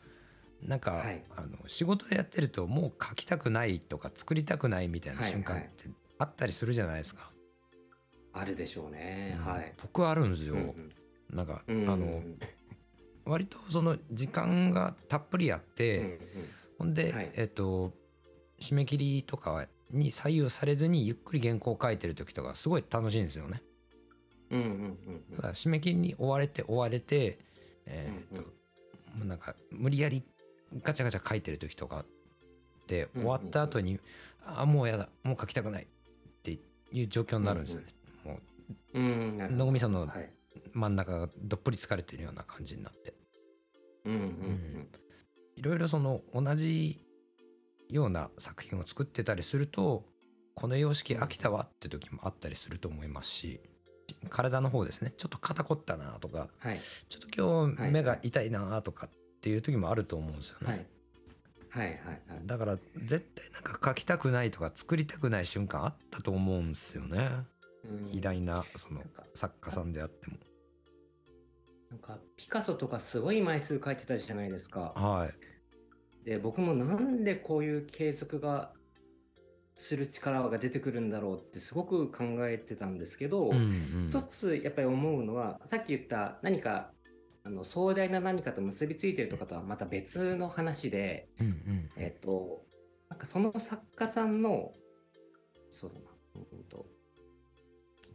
[0.63, 7.31] なんか、はいあの仕事やってるともう描きたくないとか作りたくないみたいな瞬間ってあったりするじゃないですか。
[8.33, 9.35] あるでしょうね。
[9.39, 9.73] うんはい。
[9.81, 10.55] 僕はあるんですよ。
[10.55, 10.91] うん
[11.29, 12.21] なんか、うんうんあの
[13.25, 16.19] 割とその時間がたっぷりあって、うんうん
[16.77, 17.91] ほんで、はいえっと
[18.59, 23.61] 締め切りとかに左右されずにゆっくり原稿を書いてる時とかすごい楽しいんですよね。
[24.51, 27.39] うんうんうんだから締め切りに追われて追われて、
[27.87, 28.43] えーっと
[29.17, 30.23] もうなんか無理やり
[30.83, 32.05] ガチャガチャ書いてる時とか
[32.87, 33.99] でうん終わった後に、
[34.45, 35.87] ああもうやだもう書きたくないっ
[36.43, 36.59] て
[36.91, 37.87] いう状況になるんですよね。
[38.23, 38.39] も
[38.93, 39.37] うんうん。
[39.37, 40.29] なう野込さんのはい。
[40.73, 43.13] 真ん中がどっぷり疲れてるような感じになって。
[44.05, 44.87] うんうんうん。
[45.55, 47.01] いろいろその同じ
[47.89, 50.03] ような作品を作ってたりすると
[50.53, 53.59] この様式飽きたわって時もあったりすると思いますし
[54.29, 56.79] 体の方ですねちょっと肩凝ったなとかはい。
[57.09, 59.09] ちょっと今日目が痛いなとかっ
[59.41, 60.85] ていう時もあると思うんですよね、はい。
[61.69, 62.45] はいはいはい。
[62.45, 67.29] だから絶対なんか描きたくないとか作りたくない瞬間あったと思うんですよね
[67.85, 69.01] うん偉大なその
[69.33, 70.37] 作家さんであっても
[71.91, 74.93] なんかピカソとかすごい枚数描いてたじゃないですか。
[74.95, 75.57] はい
[76.27, 78.73] で僕もなんでこういう継続が
[79.77, 84.09] する力が出てくるんだろうってすごく考えてたんですけど、うんうん。
[84.09, 86.91] 一つやっぱり思うのはさっき言った何か
[87.43, 91.89] あの壮大な何かと結びついてるとかとはまた別の話で、うんうん。
[91.95, 92.63] えっと
[93.07, 94.73] なんかその作家さんの
[95.69, 96.01] そうだな、
[96.35, 96.85] うんと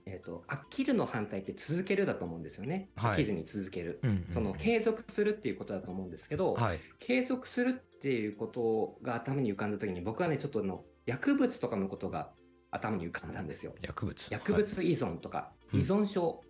[0.05, 3.13] えっと飽きるの反対って続けるだと思うんですよね、はい。
[3.13, 6.79] 飽きずに続ける、うんうんその継続するっていうことだと思うんですけど、はい。
[6.99, 12.31] 継続するっていうことが頭に浮かんだ時に僕はねちょっとあの薬物とかのことが
[12.71, 13.75] 頭に浮かんだんですよ。
[13.83, 16.43] 薬物薬物依存とかうん依存症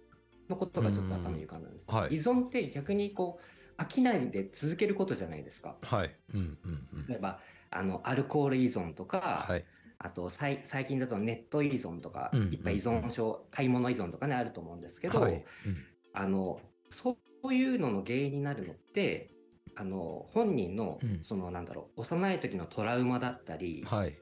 [0.48, 5.76] のことがちょっと頭に浮かんだんです、はい依存って逆にこう飽きないで続けることじゃないですか。
[5.82, 6.14] はい。
[6.34, 7.06] うんうんうん。
[7.08, 9.64] 例えばあのアルコール依存とか、はい。
[9.98, 15.44] あと最最近だとネット依存とか、うんいっぱい依存症、買い物依存とかねあると思うんですけど、はい。
[16.12, 16.60] あの
[16.90, 19.30] そういうのの原因になるのって
[19.74, 24.18] あの本人の、うんそのなんだろう幼い時のトラウマだったり、うんはい。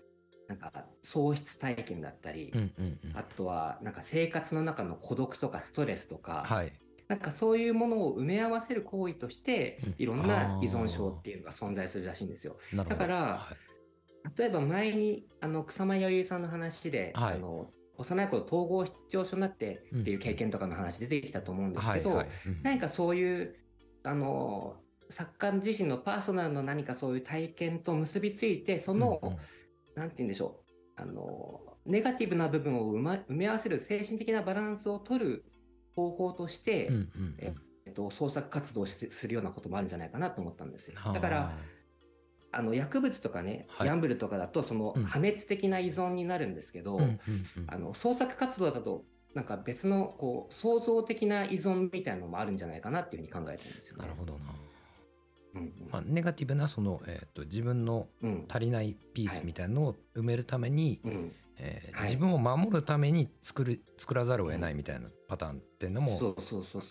[0.51, 3.17] なんか喪失体験だったり、うんうんうん。
[3.17, 6.73] あとはなんか生活の中の孤独とかストレスとか、はい。
[7.07, 12.57] なんかそういうものを埋め合わせる行為として、うんいろんな依存症っていうのが存在するらしいんですよ。
[12.75, 13.57] だからはい
[14.37, 22.29] 例えば前にあの草間彌生さんの話で、はいあの幼い頃統合失調症になってっていう経験とかの話出てきたと思うんですけど、はいはい。
[22.47, 23.55] うん何かそういう
[24.03, 24.77] あの
[25.11, 29.39] 作家自身のパーソナルの何かそういう体験と結びついてその、うんうん
[30.01, 30.61] なんて言うんでしょ
[30.99, 35.45] うあのネガティブな部分を埋,、ま、埋め合わせる精神的なバランスを取る
[35.95, 37.55] 方法として、うんうんうんえ
[37.87, 40.95] えっと、創作活動をするようなこともあるんじゃないかなと思ったんですよ。
[40.97, 41.53] はあだから
[42.53, 47.19] あの薬物とかね、はいギャンブルとかだとそのうん破滅的な依存になるんですけど、うんうんうん
[47.67, 54.03] あの創作活動だとなんか別のこう創造的な依存みたいなのもあるんじゃないかなっていうふうに考えてるんですよね。
[54.03, 54.39] なるほどな。
[55.55, 58.31] うんまあ、ネガティブなその、えー、と自分のうん。
[58.31, 61.11] うん足りないピースみたいなのを埋めるために、うん。
[61.13, 61.31] はい。
[61.59, 66.83] えー自分を守るために作る作らざるを得ないみたいなパターンっていうのも、そうそうそう。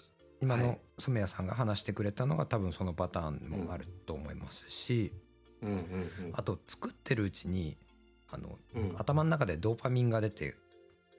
[0.42, 0.80] 今のはい。
[1.00, 5.12] 染谷さんが話してくれたのが多分そのパターンもあると思いますし、
[5.62, 6.34] うんうんうん。
[6.34, 7.78] あと作ってるうちに
[8.32, 8.96] あの、うん。
[8.98, 10.56] 頭の中でドーパミンが出て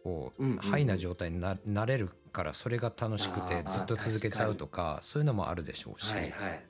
[0.04, 0.58] こう、うんうんうん。
[0.60, 6.69] ハイな状態にななれるからそれが楽しくてずっと続けちゃうとかそういうのもあるでしょうし、はいはい。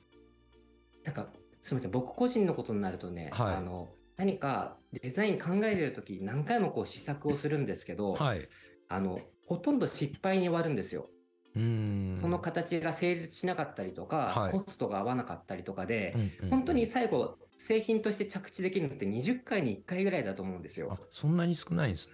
[1.03, 1.27] なんか
[1.61, 8.47] すみません僕個人のことになるとね、はいあの何かデザイン考えてる時何回もこう試作をするんですけど、はい、
[8.87, 11.09] あのほとんど失敗に終わるんですよ。
[11.55, 20.99] うーんその形が成立しなかったりとか、はいコストが合わなかったりとかで、うんうん本当に最後製品として着地できるのって20回に1回ぐらいだと思うんですよあ。
[21.09, 22.13] そんなに少ないんですね。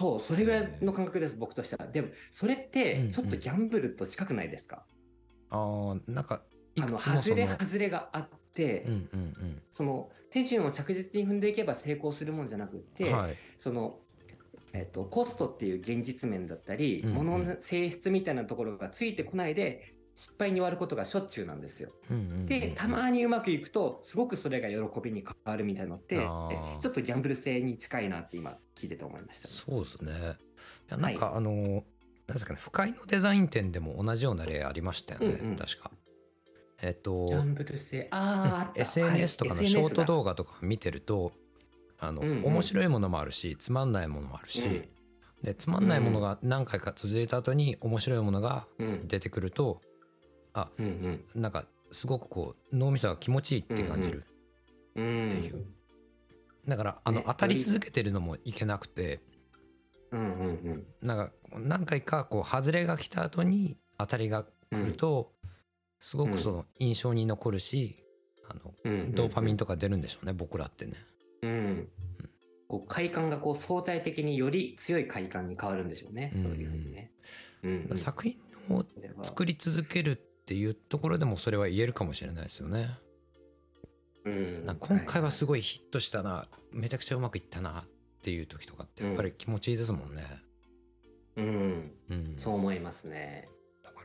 [0.00, 1.86] そうそれぐらいの感覚です僕としては。
[1.86, 4.84] でもそれっうんうてんちょっとギャンブルと近くないですか、
[5.50, 13.36] あーなんかいあの外れの外れがあって、うんうんその手順を着実に踏んでいけば成功するもんじゃなくって、うんはい。
[13.58, 13.98] その、
[14.74, 17.14] えっと、コストっていう現実面だったり、うんうん。
[17.16, 21.90] 物の性質みたいなところがついてこないで失敗に終わることがしょっちゅうなんですよ。
[22.10, 30.12] うんうんうんでたまにうまくいくとすごくそれが喜びに変わるみたいのってちょっとギャンブル性に近いなって今聞いてて思いました、そうですね。
[30.12, 31.82] いやなんか、あのなん
[32.34, 35.56] ですかね不快のデザイン展でも同じような例ありましたよね、うんうん。
[35.56, 35.90] 確か。
[36.82, 37.28] えっと
[38.74, 41.32] SNS とかのはいショート動画とか見てると
[41.98, 42.44] あの、うんうん。
[42.44, 44.88] 面白いものもあるしつまんないものもあるし、うん。
[45.42, 49.08] でつまんないものが何回か続いた後に面白いものがうん。
[49.08, 49.80] 出てくると
[50.78, 54.24] うんなんかすごくこう脳みそが気持ちいいって感じる、
[54.94, 55.04] うん。
[55.04, 55.64] うんっていう。
[56.66, 59.20] だからあの、ね当たり続けてるのもいけなくて
[60.10, 60.86] うんうんうん。
[61.02, 65.32] なんか何回かこう外れが来た後に当たりが来ると、
[65.98, 68.04] すごくその印象に残るし、
[68.48, 68.74] あの
[69.12, 70.94] ドーパミンとか出るんでしょうね僕らってね。
[71.42, 71.88] うん。
[72.68, 76.42] こう快感がこう相対的により強い快感に変わるんでしょうね、うん。
[76.42, 77.12] そういうふうにね。
[77.62, 77.98] うんうん。
[77.98, 78.36] 作品
[78.70, 78.84] を
[79.22, 82.90] 作り続けるっていうところでもそれは言えるかもしれないですよね。
[84.24, 84.66] うん。
[84.66, 87.84] な今回はすごいヒットしたな、めちゃくちゃうまくいったなっ
[88.22, 90.22] ていう時とかってやっぱり気持ちいいですもんね。
[91.36, 93.48] うん、うん、そう思いますね。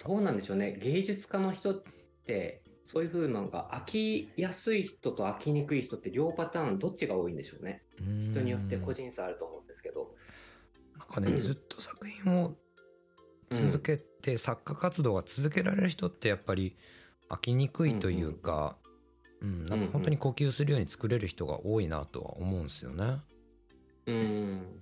[0.05, 0.77] どうなんでしょうね。
[0.81, 1.83] 芸術家の人っ
[2.25, 7.83] てそういうふうなのが飽きやすい人と飽きにくい人って両パターンどっちが多いんでしょうね。
[7.99, 8.21] うん。
[8.21, 10.15] 人によって個人差あると思うんですけど。
[10.97, 12.55] なんかねずっと作品を
[13.49, 16.77] 続けて、作家活動が続けられる人ってやっぱり
[17.29, 18.77] 飽きにくいというか、
[19.41, 19.65] うん。
[19.65, 23.17] なんか本当に呼吸するように作れる人が多いなとは思うんですよね。
[24.07, 24.81] うん。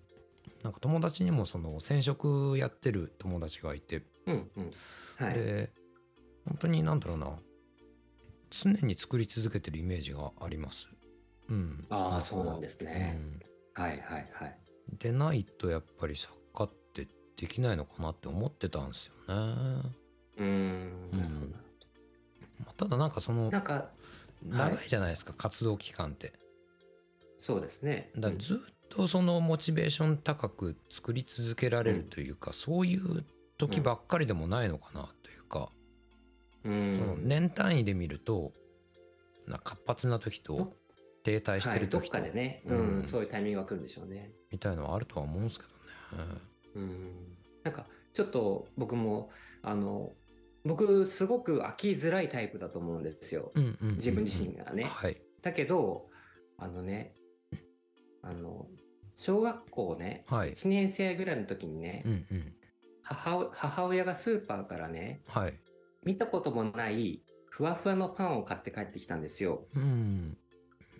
[0.63, 4.71] なんか友達にもその染色やってる友達がいて、うんうん
[5.19, 5.33] はい。
[5.33, 5.71] で
[6.45, 7.39] 本当になんだろうな。
[8.51, 10.87] 常に作り続けてるイメージがあります。
[11.49, 13.15] うん、ああそうなんですね、
[13.75, 13.83] うん。
[13.83, 14.57] はいはいはい。
[14.97, 19.93] でないとやっぱり作家ってできないのかなって思ってたんですよね。
[20.37, 21.47] うんなるほど。
[22.59, 23.89] まあただなんかそのなんか
[24.43, 26.33] 長いじゃないですか、活動期間って。
[27.39, 28.11] そうですね。
[28.17, 28.57] だずっ
[28.89, 33.23] とそのモチベーション高く作り続けられるというか、そういう
[33.59, 35.69] 時ばっかりでもないのかなというか、
[36.63, 36.97] うん。
[36.97, 38.53] その年単位で見ると
[39.45, 40.73] な活発な時とど
[41.23, 42.99] 停滞してるはい、どっ時と、かでね、ううん。
[43.01, 44.31] んそういうタイミングが来るんでしょうね。
[44.49, 45.65] みたいのはあるとは思うんですけ
[46.15, 46.25] どね。
[46.75, 47.13] うん。
[47.63, 49.29] なんかちょっと僕も
[49.61, 50.13] あの
[50.63, 53.51] 僕すごく飽きづらいタイプだと思うんですよ。
[53.55, 53.95] うんうんうんうん。
[53.95, 54.85] 自分自身がね。
[54.85, 55.21] はい。
[55.41, 56.07] だけど
[56.57, 57.13] あのね
[58.21, 58.67] あの
[59.15, 60.53] 小学校ねはい。
[60.53, 62.53] 1年生ぐらいの時にね、うんうん
[63.09, 65.53] 母母親がスーパーからねはい。
[66.03, 69.65] 見たこともないふわふわのパンを買って帰ってきたんですよ。
[69.75, 70.37] うん。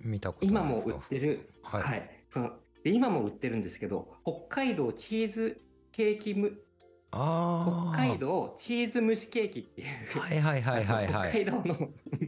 [0.02, 1.84] 見たこと今も売ってる、はい。
[1.84, 2.52] はい、その
[2.84, 6.60] で今も売ってるんですけど北海道チーズケーキむ
[7.12, 11.64] ああ北海道チーズ蒸しケーキっていう、はいはいはいはいは 北海い道の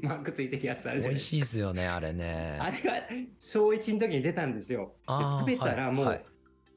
[0.01, 1.31] マークついてるやつあるじゃないですか。
[1.31, 2.57] 美味しいですよねあれね。
[2.59, 2.93] あれが
[3.37, 4.95] 小1の時に出たんですよ。
[5.07, 6.25] 食べたらもう、はいはい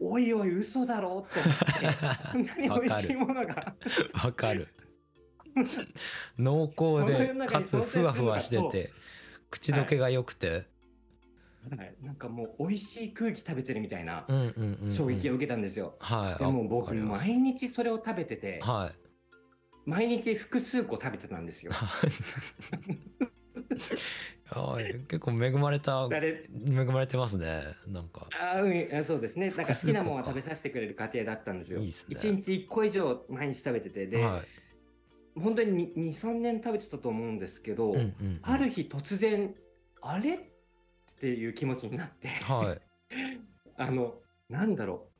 [0.06, 1.98] おいおい嘘だろって思って
[2.32, 3.74] こんなに美味しいものが。
[4.22, 4.68] わかる。
[6.38, 8.92] 濃厚でかつふわふわしてて
[9.50, 10.66] 口どけが良くて、
[11.76, 11.94] はい。
[12.02, 14.26] なんかもう美味しい空気食べてるみたいな
[14.88, 15.96] 衝撃を受けたんですよ。
[16.00, 18.98] はいでも僕毎日それを食べててはい。
[19.86, 21.72] 毎日複数個食べてたんですよ。
[24.50, 24.94] はい。
[25.08, 27.62] 結構恵まれた恵まれてますね。
[27.86, 28.28] なんか。
[28.40, 28.98] あーうん。
[28.98, 29.50] あそうですね。
[29.50, 31.80] なんか好きなものは食べさせてくれる家庭だったんですよ。
[31.80, 31.88] いね。
[31.88, 34.42] 1日1個以上毎日食べててで、は
[35.36, 35.40] い。
[35.40, 38.38] 本当に23年食べてたと思うんですけど、うんうんうん。
[38.42, 39.54] ある日突然
[40.02, 40.34] あれ？
[40.34, 40.40] っ
[41.18, 42.28] ていう気持ちになって。
[42.28, 42.80] はい。
[43.76, 45.14] あのなんだろう。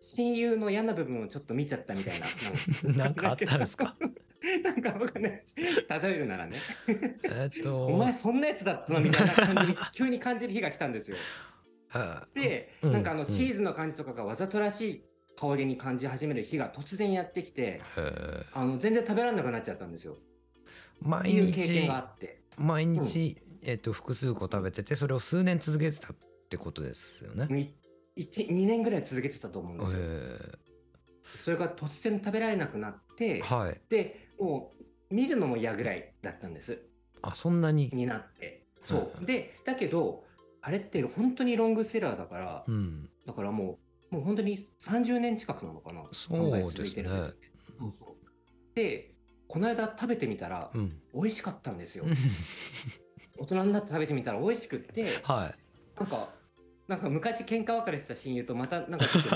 [0.00, 2.26] 親友の嫌な部分をちょっと見ちゃったみたいな。
[3.04, 3.96] なんかあったんですか？
[4.64, 6.56] なんか僕ね例えるならね
[7.24, 11.16] えっと お前そんなやつだったのみたいな感じに 急に感じる日が来たんですよ。
[11.88, 15.04] はいで、うんなんかあのうんチーズの感じとかがわざとらしい
[15.36, 17.80] 香りに感じ始める日が突然やってきて
[18.52, 20.14] あの全然食べられなくなっちゃったんですよ。
[20.14, 20.16] っ
[21.00, 22.42] 毎ていう経験日があって。
[22.56, 26.16] 毎日、えっと複数個食べててそれを数年続けてたっ
[26.50, 27.46] てことですよね。
[27.46, 27.72] もうい
[28.16, 29.98] 一2年ぐらい続けてたと思うんですよ。
[30.00, 30.68] え
[31.36, 34.72] それが突然食べられなくなって、ーはいでも
[35.10, 36.82] う見るのも嫌ぐらいだったんです。
[37.22, 37.90] あそんなに？
[37.92, 38.66] になって。
[38.82, 40.24] そう、うんでだけど
[40.60, 43.10] あれって本当にロングセラーだから、うん。
[43.26, 43.78] だからも
[44.10, 46.90] うもう本当に30年近くなのかなそうですね。
[46.90, 47.34] てるんですよ
[47.78, 48.16] そうそう。
[48.74, 49.14] で
[49.46, 51.00] この間食べてみたらうん。
[51.14, 52.04] 美味しかったんですよ。
[53.38, 55.98] 大人になって食べてみたら美味しくってはい。
[55.98, 56.30] なんか
[56.88, 59.30] なんか昔喧嘩別れした親友とまたなんかちょっと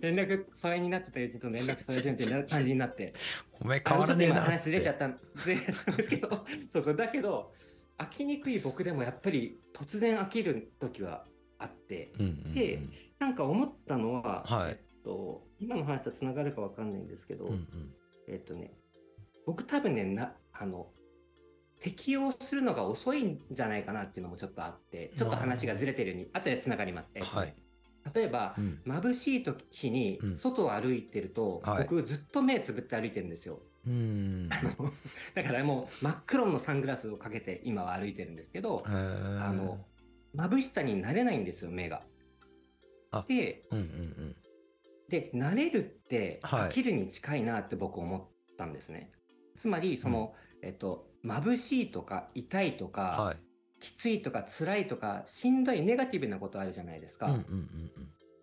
[0.00, 3.14] 連絡疎遠になってた友人と連絡されちゃうみたいな感じになって。
[3.60, 5.56] お前あ変わらねえな話ずれちゃったんで
[6.02, 7.52] すけどそうそうだけど
[7.98, 11.24] 飽きにくい僕でもやっぱり突然飽きる時は
[11.58, 12.12] あって。
[12.18, 12.80] うんうんうんで
[13.18, 14.70] なんか思ったのは、はい。
[14.70, 17.92] えっと、今の話とつながるかわかんないんですけど、うんうん。
[18.28, 18.72] えっとね
[19.44, 20.86] 僕多分ねなあの
[21.80, 27.10] 適応するのが遅いんじゃないかなっていうのもちょっとあってちょっと話がずれてるように後でつながります。
[27.14, 27.54] えっとねはい。
[28.14, 28.80] 例えば、うん。
[28.86, 30.36] 眩しい時にうん。
[30.36, 31.82] 外を歩いてると、はい。
[31.82, 33.60] 僕ずっと目つぶって歩いてるんですよ。
[33.86, 34.48] うん。
[34.52, 34.92] あの
[35.34, 39.84] だからもう真っ黒のサングラスをかけて今は歩いてるんですけど、あの
[40.34, 42.02] 眩しさになれないんですよ目が。
[43.10, 43.24] あ。
[43.28, 44.36] でうんうん
[45.08, 46.62] で慣れるってはい。
[46.64, 49.10] 飽きるに近いなって僕思ったんですね。
[49.56, 53.36] つまりその、えっと眩しいとか痛いとうんか、はい
[53.80, 57.26] きついとか辛いとかしんどいネガティブなことあるじゃないですか。
[57.26, 57.90] うんうんうん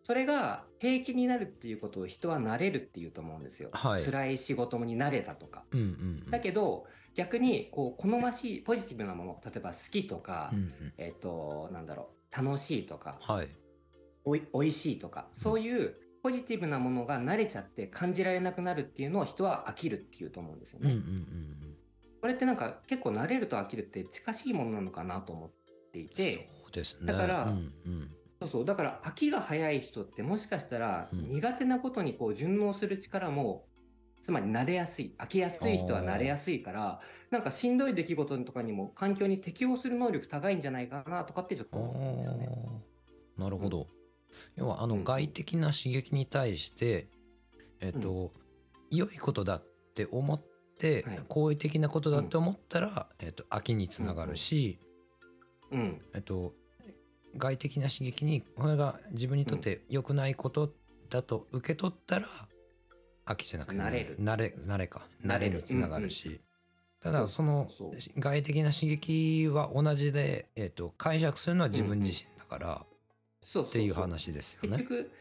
[0.07, 3.71] それが平気になるっていうことを人は慣れるっていうと思うんですよ。
[3.73, 5.63] はい辛い仕事に慣れたとか。
[5.71, 5.85] うんうん
[6.25, 6.85] うんだけど
[7.15, 13.47] 逆にこう好ましいポジティブなもの例えば好きとか、うんうんえっ、となんだろう楽しいとかはい
[14.25, 20.91] おいおいしいとかそういうポジティブなものが慣れちゃって感じられなくなるっていうのを人は飽きるっていうと思うんですよね。
[20.91, 21.64] うんうんうん
[22.25, 25.51] これってなんか結構慣れると飽きるって近しいものなのかなと思っ
[25.93, 26.49] ていて。
[26.63, 27.05] そうですね。
[27.05, 28.11] だからうんうん。
[28.39, 31.29] そうそうだから飽きが早い人ってもしかしたらうん。
[31.29, 33.67] 苦手なことにこう順応する力も
[34.23, 42.49] つまり慣れやすい飽きやすい人は慣れやすいからなんかしんどい出来事とかにも環境に適応する能力高いんじゃないかなとかってちょっと思ったんですよね。
[43.37, 43.85] なるほど、
[44.55, 44.89] 要はあうん。
[44.89, 47.07] の外的な刺激に対して、
[47.81, 48.33] えっ、と、
[48.89, 51.21] 良いことだって思って、はい。
[51.27, 54.77] 好意的なことだって思ったら、えっと飽きにつながるし、
[55.71, 56.53] うんえっと
[57.37, 60.71] 外的な刺激にこれが自分にとって良くないこと
[61.09, 62.27] だと受け取ったら
[63.25, 64.17] 飽きじゃなくて慣れる。
[64.19, 65.07] 慣れ慣れか。
[65.23, 66.39] 慣慣れにつながるし、
[66.99, 68.19] たそうだそのそう。
[68.19, 72.85] 外的な刺激は同じで、えっと解釈するのは自分自身だから、
[73.41, 73.69] そうそうそう。
[73.69, 74.77] っていう話ですよね。
[74.77, 75.11] 結局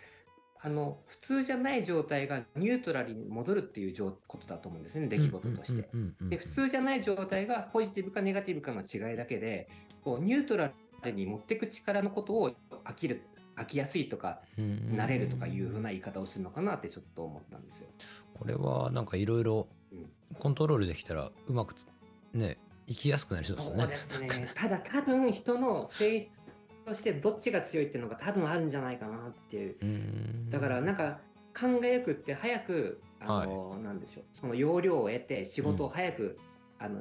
[0.64, 5.90] あの普通じゃない状態がニュートラルに戻るっていう状ことだと思うんですね出来事として。
[6.22, 9.68] で普通じゃない状態がポジティブかネガティブかの違いだけで
[10.02, 10.72] こうニュートラ
[11.04, 12.52] ルに持っていく力のことを
[12.84, 13.24] 飽きる
[13.56, 17.88] 飽きやすいとか慣れるとかいうふうな言い方をするのかなってちょっと思ったんですよ。
[18.32, 20.06] これはなんかいろいろうん
[20.38, 21.86] コントロールできたらうまくつ
[22.32, 22.56] ね
[22.88, 24.50] 生きやすくなりそうですねそうですね。
[24.54, 26.52] ただ多分人の性質と
[26.95, 29.76] してどっちが強いっていうのが多分あるんじゃないかなっていう。
[29.80, 31.20] うだからなんか
[31.53, 34.24] 勘がよくって早くあの、なんでしょう。
[34.35, 36.39] その要領を得て仕事を早く、
[36.78, 37.01] あの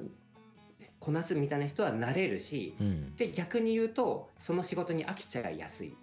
[1.00, 3.16] こなすみたいな人はなれるし、うん。
[3.16, 5.96] で逆に言うとその仕事に飽きちゃいやすい。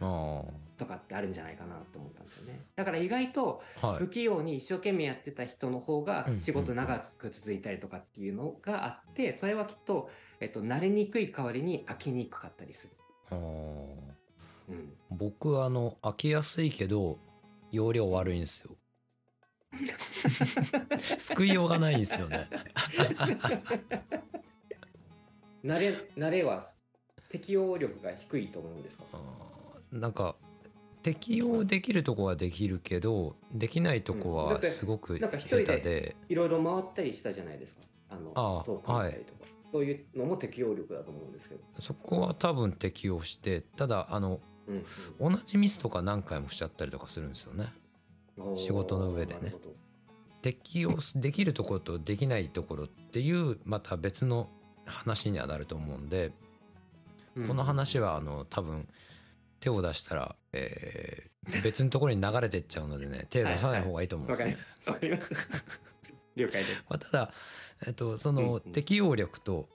[0.00, 0.44] あ
[0.76, 2.60] とかってあるんじゃないかなと思ったんですよね。
[2.76, 3.62] だから意外と
[3.98, 6.40] 不器用に一生懸命やってた人の方がうん。
[6.40, 10.08] 仕事長く続いたりとかっていうのがあってそれはきっと、
[10.40, 12.97] えっと、慣れにくい代わりに飽きにくかったりする。
[13.30, 13.38] あー
[14.68, 17.18] うん、僕あの飽きやすいけど
[17.70, 18.70] 容量悪いんですよ。
[21.18, 22.48] 救いようがないんですよね。
[25.64, 26.62] 慣れ慣れは
[27.28, 29.04] 適応力が低いと思うんですか？
[29.92, 30.36] なんか
[31.02, 36.16] 適応できるとこはできるけどできないとこはすごくなんか一下人で手で。
[36.28, 37.82] いろいろ回ったりしたじゃないですか。
[38.10, 47.72] あのああ遠くに行ったりとか、そういうのも適応力だと思うんですけど、そこは多分適応してただあのうん同じミスとか何回もしちゃったりとかするんですよね。
[48.36, 49.54] うん仕事の上でね。
[50.40, 54.48] 適応できるところとできないところっていうまた別の
[54.86, 56.30] 話にはなると思うんで
[57.34, 58.86] この話はあの多分
[59.58, 61.28] 手を出したら、えー
[61.62, 64.94] 別のところに流れていっちゃうのでね手出さない方がいいと思うんわですね。
[64.94, 65.34] かります。
[65.34, 65.64] わかります
[66.38, 66.86] 了解です。
[66.88, 67.32] まあ、ただ、
[67.86, 68.72] えっと、そのうんうん。
[68.72, 69.68] 適応力と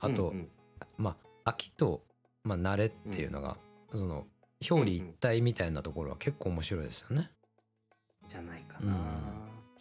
[0.00, 0.48] あと、うんうん。
[0.96, 2.02] まあ飽きと、
[2.44, 3.56] まあ、慣れっていうのが、
[3.94, 4.26] その
[4.68, 7.30] 表裏一体みたいなところは結構面白いですよね。
[8.28, 9.22] じゃないかな、うん。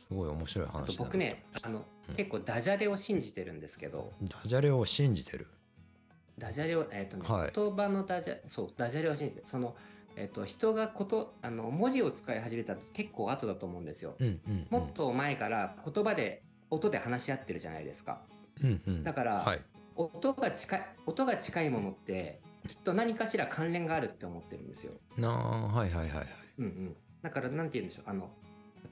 [0.07, 2.15] すごい面白いあ話僕ねあの、うん。
[2.15, 4.11] 結構ダジャレを信じてるんですけど。
[4.23, 5.47] ダジャレを信じてる。
[6.37, 7.51] ダジャレを、えっとねはい。
[7.55, 9.47] 言葉のダジャそうダジャレを信じてる。
[9.47, 9.75] その、
[10.15, 18.21] えっと人がことあの文字を使い始めたって結構後だと思うんですよ、うんうんうん、もっと前から言葉で音で話し合ってるじゃないですか。
[18.63, 19.61] うんうん、だからはい、
[19.95, 24.93] 音が近い音が近いものってきっと何かしら関連があるって思ってるんですよ。
[25.17, 26.27] なあはいはいはいはい。
[26.59, 28.09] うんうん、だからなんて言うんでしょう。
[28.09, 28.29] あの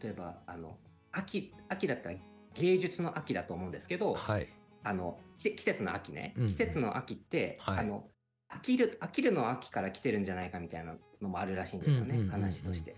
[0.01, 0.75] 例えばあの
[1.11, 2.15] 秋秋だったら
[2.55, 4.47] 芸術の秋だと思うんですけど、はい。
[4.83, 6.49] あの季季節の秋ね、うんうん。
[6.49, 7.79] 季節の秋って、はい。
[7.79, 8.05] あの
[8.51, 12.95] 飽きる飽きるの秋から来てるんじゃないかみたいなのもあるらしいんですよね、話として。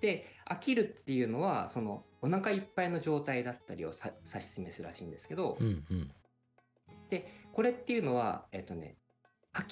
[0.00, 6.10] で飽きるっていうのはそのお腹いっぱいの状態だったりをさ指し示すらしいんですけど、うんうん。
[7.10, 8.96] でこれっていうのはえっ、とね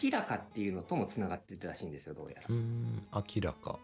[0.02, 2.42] 明らかっていうのともつながってるらしいんですよどうやら。
[2.48, 3.78] うーん明らか。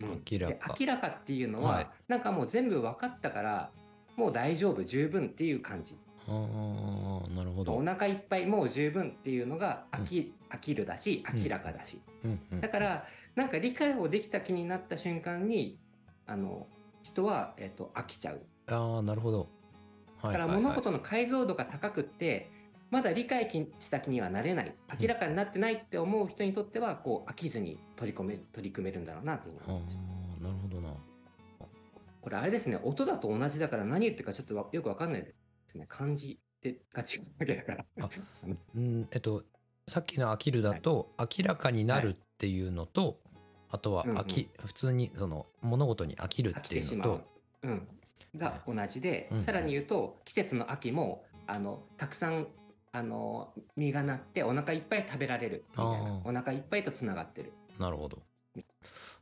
[0.00, 0.22] うん。
[0.30, 0.74] 明らか。
[0.74, 1.86] で明らかっていうのは、はい。
[2.06, 3.70] なんかもう全部分かったから
[4.16, 7.74] もう大丈夫十分っていう感じああなるほど。
[7.74, 13.04] お腹いっぱいもう十分っていうのが飽き,、飽きるだし明らかだし、うんうんだから
[13.34, 15.78] なんか理解をできた気になった瞬間に
[16.26, 16.68] あの
[17.02, 18.40] 人は、えっと飽きちゃう。
[18.68, 19.48] ああなるほど。
[20.18, 22.50] はだから物事の解像度が高くって
[22.90, 23.50] まだ理解
[23.80, 24.74] した気にはなれない。
[25.00, 30.02] 明らかになってないって思う人にとってはこう飽きずに取り込め取り組めるんだろうなっていうふうにあ思いました。
[30.02, 30.94] あなるほどな。
[32.22, 35.34] これあれですね音だと同じだから何言ってるかちょっとわよくわかんないです
[35.74, 35.86] ね。
[35.88, 37.84] 漢字ってが違うわけだから。
[38.00, 38.10] あ
[38.74, 39.44] うんえっと
[39.88, 43.20] さっきの飽きるだと、明らかになるっていうのと、
[43.70, 44.18] あとはうんうん。
[44.18, 47.08] 飽き、普通にその物事に飽きる飽きっていてしまう。
[47.08, 47.28] うのと、、
[47.62, 47.88] うん、
[48.38, 49.42] が同じで、うん。
[49.42, 52.46] さらに言うと季節の秋もあのたくさん
[52.92, 56.20] あの実がなってお腹いっぱい食べられるみたいな。
[56.24, 57.52] お腹いっぱいとつながってる。
[57.78, 58.22] なるほど。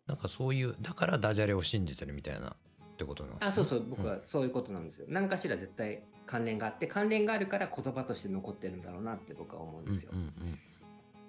[0.06, 3.48] なんかそういうだからダジャレを信じてるみたいなってことなんですね。
[3.48, 10.58] あそうそう僕はそういうことなんですよ、何かしら絶対関連があって関連があるから言葉として残ってるんだろうなって僕は思うんうんですよ、うんうん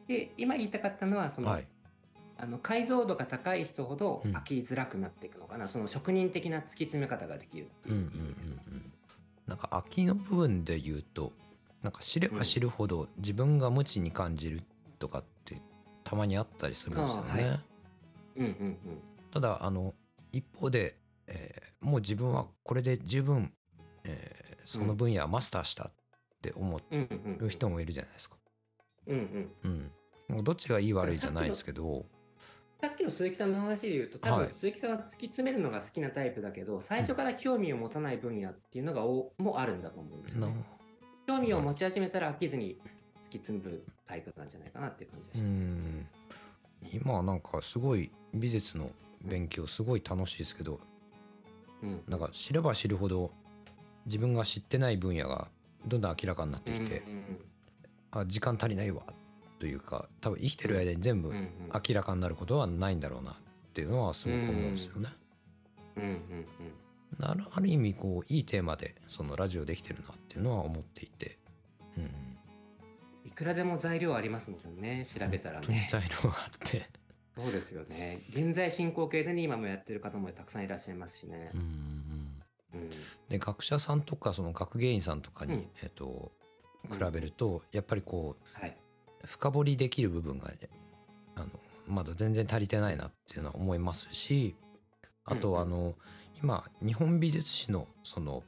[0.07, 1.67] で今言いたかったのはその、はい。
[2.37, 4.35] あの解像度が高い人ほどうん。
[4.35, 7.63] 飽きづらくなっていくのかな、その職人的な突き詰め方ができる。
[7.63, 8.93] ってうんうんうんいう意味ですねうん。
[9.47, 11.31] なんか空きの部分で言うと
[11.81, 14.61] なんか知れば知るほど自分が無知に感じる
[14.99, 15.61] とかって
[16.03, 17.43] たまにあったりするんですよね。
[17.43, 17.59] はい。
[18.37, 18.77] うんうんうん。
[19.31, 19.93] ただあの
[20.33, 23.51] 一方で、えーもう自分はこれで十分、
[24.05, 25.91] えーその分野はマスターしたっ
[26.41, 26.77] て思
[27.39, 28.35] う人もいるじゃないですか。
[29.07, 29.91] うんうん。
[30.37, 32.05] うん、どっちがいい悪いじゃないですけど。
[32.81, 34.47] さっきの鈴木さんの話で言うと多はい。
[34.47, 40.55] 分鈴木さんは突き詰めるのが好きなタイプだけど最初から興味を持たない分野っていうのがおもあるんだと思うんですよなね。
[41.27, 42.77] 興味を持ち始めたら飽きずに
[43.23, 45.49] 突き詰めるタイプなんじゃないかなっていう感じがうします。
[45.49, 46.07] ん。
[46.91, 48.89] 今はなんかすごい美術の
[49.23, 50.81] 勉強すごい楽しいですけど
[51.81, 52.03] うん。
[52.09, 53.31] なんか知れば知るほど
[54.05, 55.47] 自分が知ってない分野が
[55.87, 57.45] どんどん明らかになってきて、うんうん
[58.15, 59.01] あ時間足りないわ
[59.59, 63.35] というか多分生きてる間に全部明らかになることはないんだろうなっ
[63.73, 65.09] ていうのはすごく思うんですよね。
[65.95, 66.47] うんうんうん。
[67.17, 71.37] なるある意味こういいテーマでそのラジオできてるなっていうのは思っていて、
[71.97, 72.11] うん、
[73.25, 76.89] いくらでも材料ありますもんね調べたら本当にね材料があって、
[77.35, 78.21] そうですよね。
[78.29, 81.49] 現在進行形でね今もやってる方もたくさんいらっしゃいますしね。
[81.53, 82.22] うん
[83.29, 85.67] で学者さんとかその学芸員さんとかに、うん。
[85.81, 86.31] えっと
[86.91, 88.69] 比べるとやっぱりこはい、
[89.23, 90.57] う深掘りできる部分がね
[91.35, 91.47] あの
[91.87, 94.53] まだ全然足りてないなっていうのは思いますし
[95.23, 95.69] あとはあうん。
[95.69, 95.95] の
[96.41, 98.43] 今日本美術史のその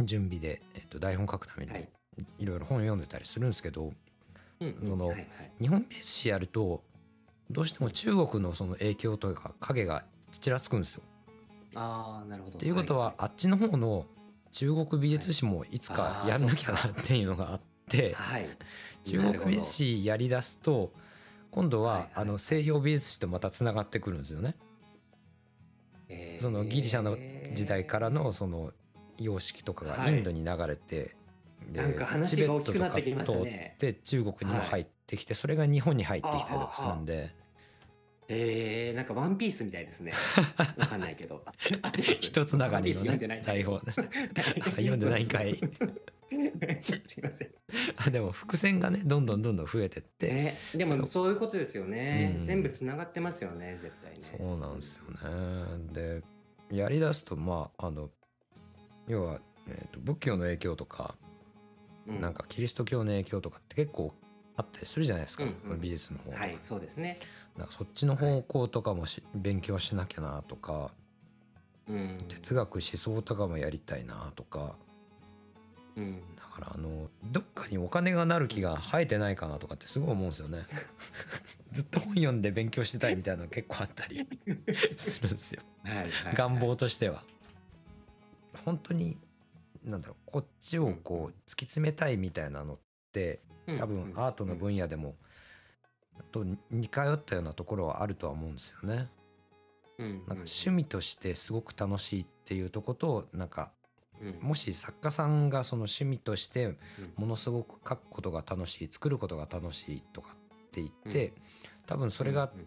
[0.00, 1.88] 準備で、えっと、台本書くためにはい。
[2.38, 3.92] いろいろ本読んでたりするんですけど
[4.58, 4.64] そ
[4.96, 5.14] の
[5.60, 6.82] 日本美術史やると
[7.50, 10.04] どうしても中国のその影響というか影が
[10.40, 11.02] ちらつくんですよ。
[11.74, 12.56] ああなるほど。
[12.56, 14.06] っていうことは、あっちの方の
[14.52, 18.56] 中国美術史もいつかやんなきゃなっていうのがあって、はい、はい。
[19.04, 20.92] 中国美術史やりだすと
[21.50, 22.10] 今度は、はいはい。
[22.16, 24.56] あの西洋美術史とまたつながってくるんですよね。
[26.08, 26.42] えー。
[26.42, 27.16] そのギリシャの
[27.54, 28.72] 時代からのその
[29.18, 31.14] 様式とかがインドに流れて、
[31.70, 33.76] でなんか話が大きくなってきましたね。
[33.78, 37.34] チベットとか通って中国にも入ってきて、それが日本に入ってきたりとかするんで
[38.32, 40.12] えー、なんかワンピースみたいですね。
[40.78, 41.44] わかんないけど。
[42.20, 43.80] 一つながりのね財宝
[44.76, 45.58] 読んでないんかい。
[47.04, 47.50] すいません。
[47.96, 52.44] あでも伏線がねどんどんどんどん増えてって、ね、でもそういうことですよね、うん。
[52.44, 54.36] 全部つながってますよね絶対ね。
[54.38, 55.92] そうなんですよね。
[55.92, 56.22] で
[56.70, 58.10] やりだすとまああの
[59.08, 61.16] 要は、えー、と仏教の影響とか、
[62.06, 64.14] うなんかキリスト教の影響とかって結構
[64.56, 65.80] あったりするじゃないですか、うんうん。
[65.80, 67.18] 美術の方とか,、はいそうですね。
[67.56, 70.92] だからそっちの方向とかもし、勉強しなきゃなとか
[71.88, 72.18] うん。
[72.28, 74.76] 哲学思想とかもやりたいなとか。
[75.96, 76.20] うん。
[76.36, 80.66] だからあのどっかにお金がなる気が生えてないかなとかってすごい思うんですよね。
[81.72, 84.26] ずっと本読んで勉強してたいみたいなの結構あったり
[84.96, 85.62] するんですよ。
[85.84, 86.34] はいはいはい。
[86.34, 87.24] 願望としては。
[88.64, 89.18] 本当に
[89.84, 92.78] なんだろうこっちをこう突き詰めたいみたいなのっ
[93.12, 93.40] て
[93.78, 95.16] 多分アートの分野でも
[96.32, 99.08] と似通ったようなところはあるとは思うんですよね。
[99.98, 103.72] 野なんか趣味としてすごく楽しいっていうとことなんか
[104.20, 104.38] うん。
[104.40, 106.76] もし作家さんがその趣味として
[107.16, 111.32] ものすごく書くことが楽しい作ることが楽しいとかって言って
[111.86, 112.66] 多分それがうん。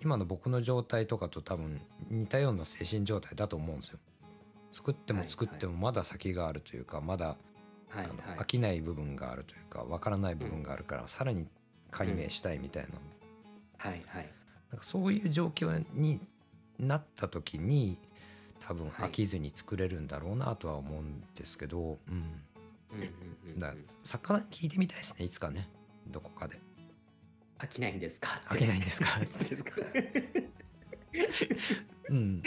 [0.00, 1.80] 今の僕の状態とかと多分
[2.10, 4.00] 似たような精神状態だと思うんですよ。
[4.72, 5.30] 作ってもはい。
[5.30, 7.36] 作ってもまだ先があるというかまだ
[7.94, 11.46] はいあのはい飽きない部分があるというかわからない部分があるからさらに
[11.90, 12.88] 解明したいみたいな。
[13.78, 14.28] はいはい。
[14.70, 16.20] なんかそういう状況に
[16.78, 17.98] なった時に
[18.60, 19.08] 多分はい。
[19.08, 22.14] 飽きずに作れるんだろうなとは思うんですけど、うん、
[22.92, 25.68] うんうんうんだ作家に聞いてみたいですねいつかね。
[26.06, 26.58] どこかで。
[27.58, 29.06] 飽きないんですか飽きないんですか
[29.38, 29.70] ですか。
[32.08, 32.42] うん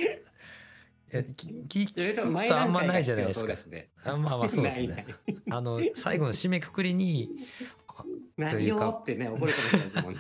[1.14, 3.56] いやき聞いや聞くでも前ことあんまないじゃないですか。
[3.56, 3.90] すね。
[4.04, 5.34] あまあまあそうです ないなねい。
[5.52, 7.30] あの最後の締めくくりに
[8.38, 10.14] 何をってね怒るかもしれないですもん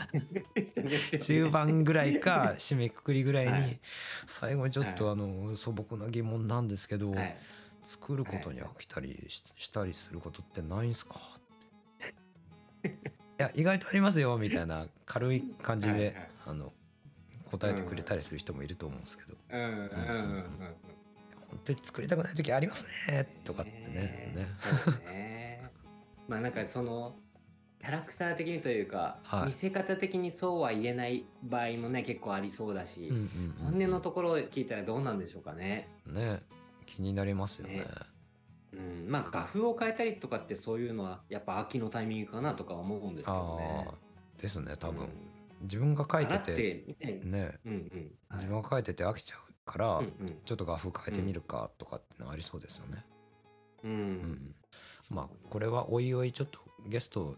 [1.14, 1.20] ね。
[1.20, 3.80] 中盤ぐらいか締めくくりぐらいに、はい。
[4.28, 7.38] 最後にちょっとはあの素朴な疑問なんですけど、はい。
[7.84, 11.20] 作ることに飽きたりししたりすることってないんすか？
[12.84, 12.90] い
[13.38, 16.30] や意外とありますよみたいな軽い感じで、はいはい。
[16.48, 16.74] あの
[17.52, 20.46] 答えてくれたりする人もいると思うんですけど、うんうんうんうん。
[21.50, 23.28] 本当に作りたくない時ありますね。
[23.44, 24.34] とかってね。
[24.36, 25.72] ねそうですね。
[26.28, 27.16] まあなんかその
[27.80, 29.46] キャラクター的にというか、はい。
[29.48, 35.88] 見せ方的にそうは言えない場合もね結構ありそうだし、うんうんうん本音のところを聞いたらどうなんでしょうかね。
[36.08, 36.42] ね
[36.86, 37.78] 気になりますよね。
[37.80, 37.86] ね。
[38.74, 43.88] うん、まあ画風を変えたりとかってそういうのはやっぱ秋のタイミングかなとか思うんですけどね。
[44.38, 45.10] ですね多分、うん
[45.62, 47.60] 自分が書いてててねね。
[47.66, 48.12] うんうん。
[48.30, 48.40] はい。
[48.40, 50.12] 自分が書いてて飽きちゃうから、うんうん
[50.46, 53.04] ちょっと画風変えてみるかとかってのありそうですよね。
[53.84, 54.56] うんうん
[55.10, 57.36] まあこれはおいおいちょっとゲスト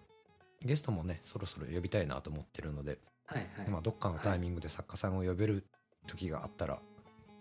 [0.62, 3.70] ゲストもねそろそろ呼びたいなと思ってるので、はいはい。
[3.70, 5.66] まあどっかのタイミングで作家さんを呼べる
[6.06, 6.80] 時があったら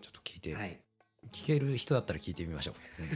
[0.01, 0.79] ちょっと聞いて、はい。
[1.31, 3.09] 聞ける人だったら聞いてみましょう、うん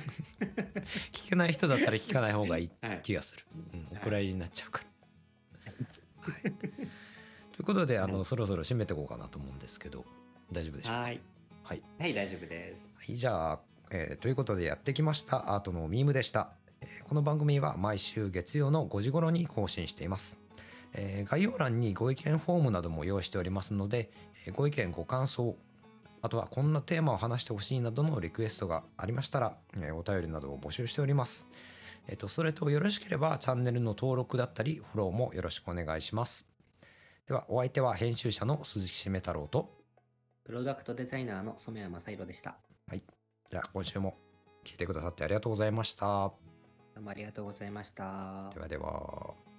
[1.13, 2.99] 聞けない人だったら聞かない方がいい はい。
[3.03, 6.31] 気がする、うん、お蔵入りになっちゃうから。
[6.33, 6.51] はい、とい
[7.59, 10.05] うことであの、はいそろそろ締めていこうかなと思うんですけど
[10.51, 10.99] 大丈夫でしょうか？
[11.01, 11.21] はい。
[11.71, 11.83] はい。
[11.99, 12.97] はい、大丈夫です。
[12.97, 13.59] はい、じゃあ、
[13.91, 16.49] えーということでやってきましたアートのミームでした、
[16.81, 20.37] えーこの番組は毎週月曜の5時頃に更新しています、
[20.91, 24.11] えー概要欄にご意見フォームなども用意しておりますので、
[24.45, 25.55] えーご意見ご感想
[26.21, 31.47] あとはこんなテーマを話してほしいなどのリクエストがありましたら、えーお便りなどを募集しております。
[32.09, 36.49] えーとそれとよろしければチャンネルの登録だったりフォローもよろしくお願いします。
[37.29, 39.80] ではお相手は編集者の鈴木しめ太郎と
[40.51, 42.57] プロダクトデザイナーの染谷正宏でした。
[42.91, 44.17] じゃあ今週も
[44.65, 46.05] 聞いてくださってありがとうございました。
[46.05, 46.35] ど
[46.97, 48.59] うもありがとうございましたで。
[48.59, 49.50] はでは。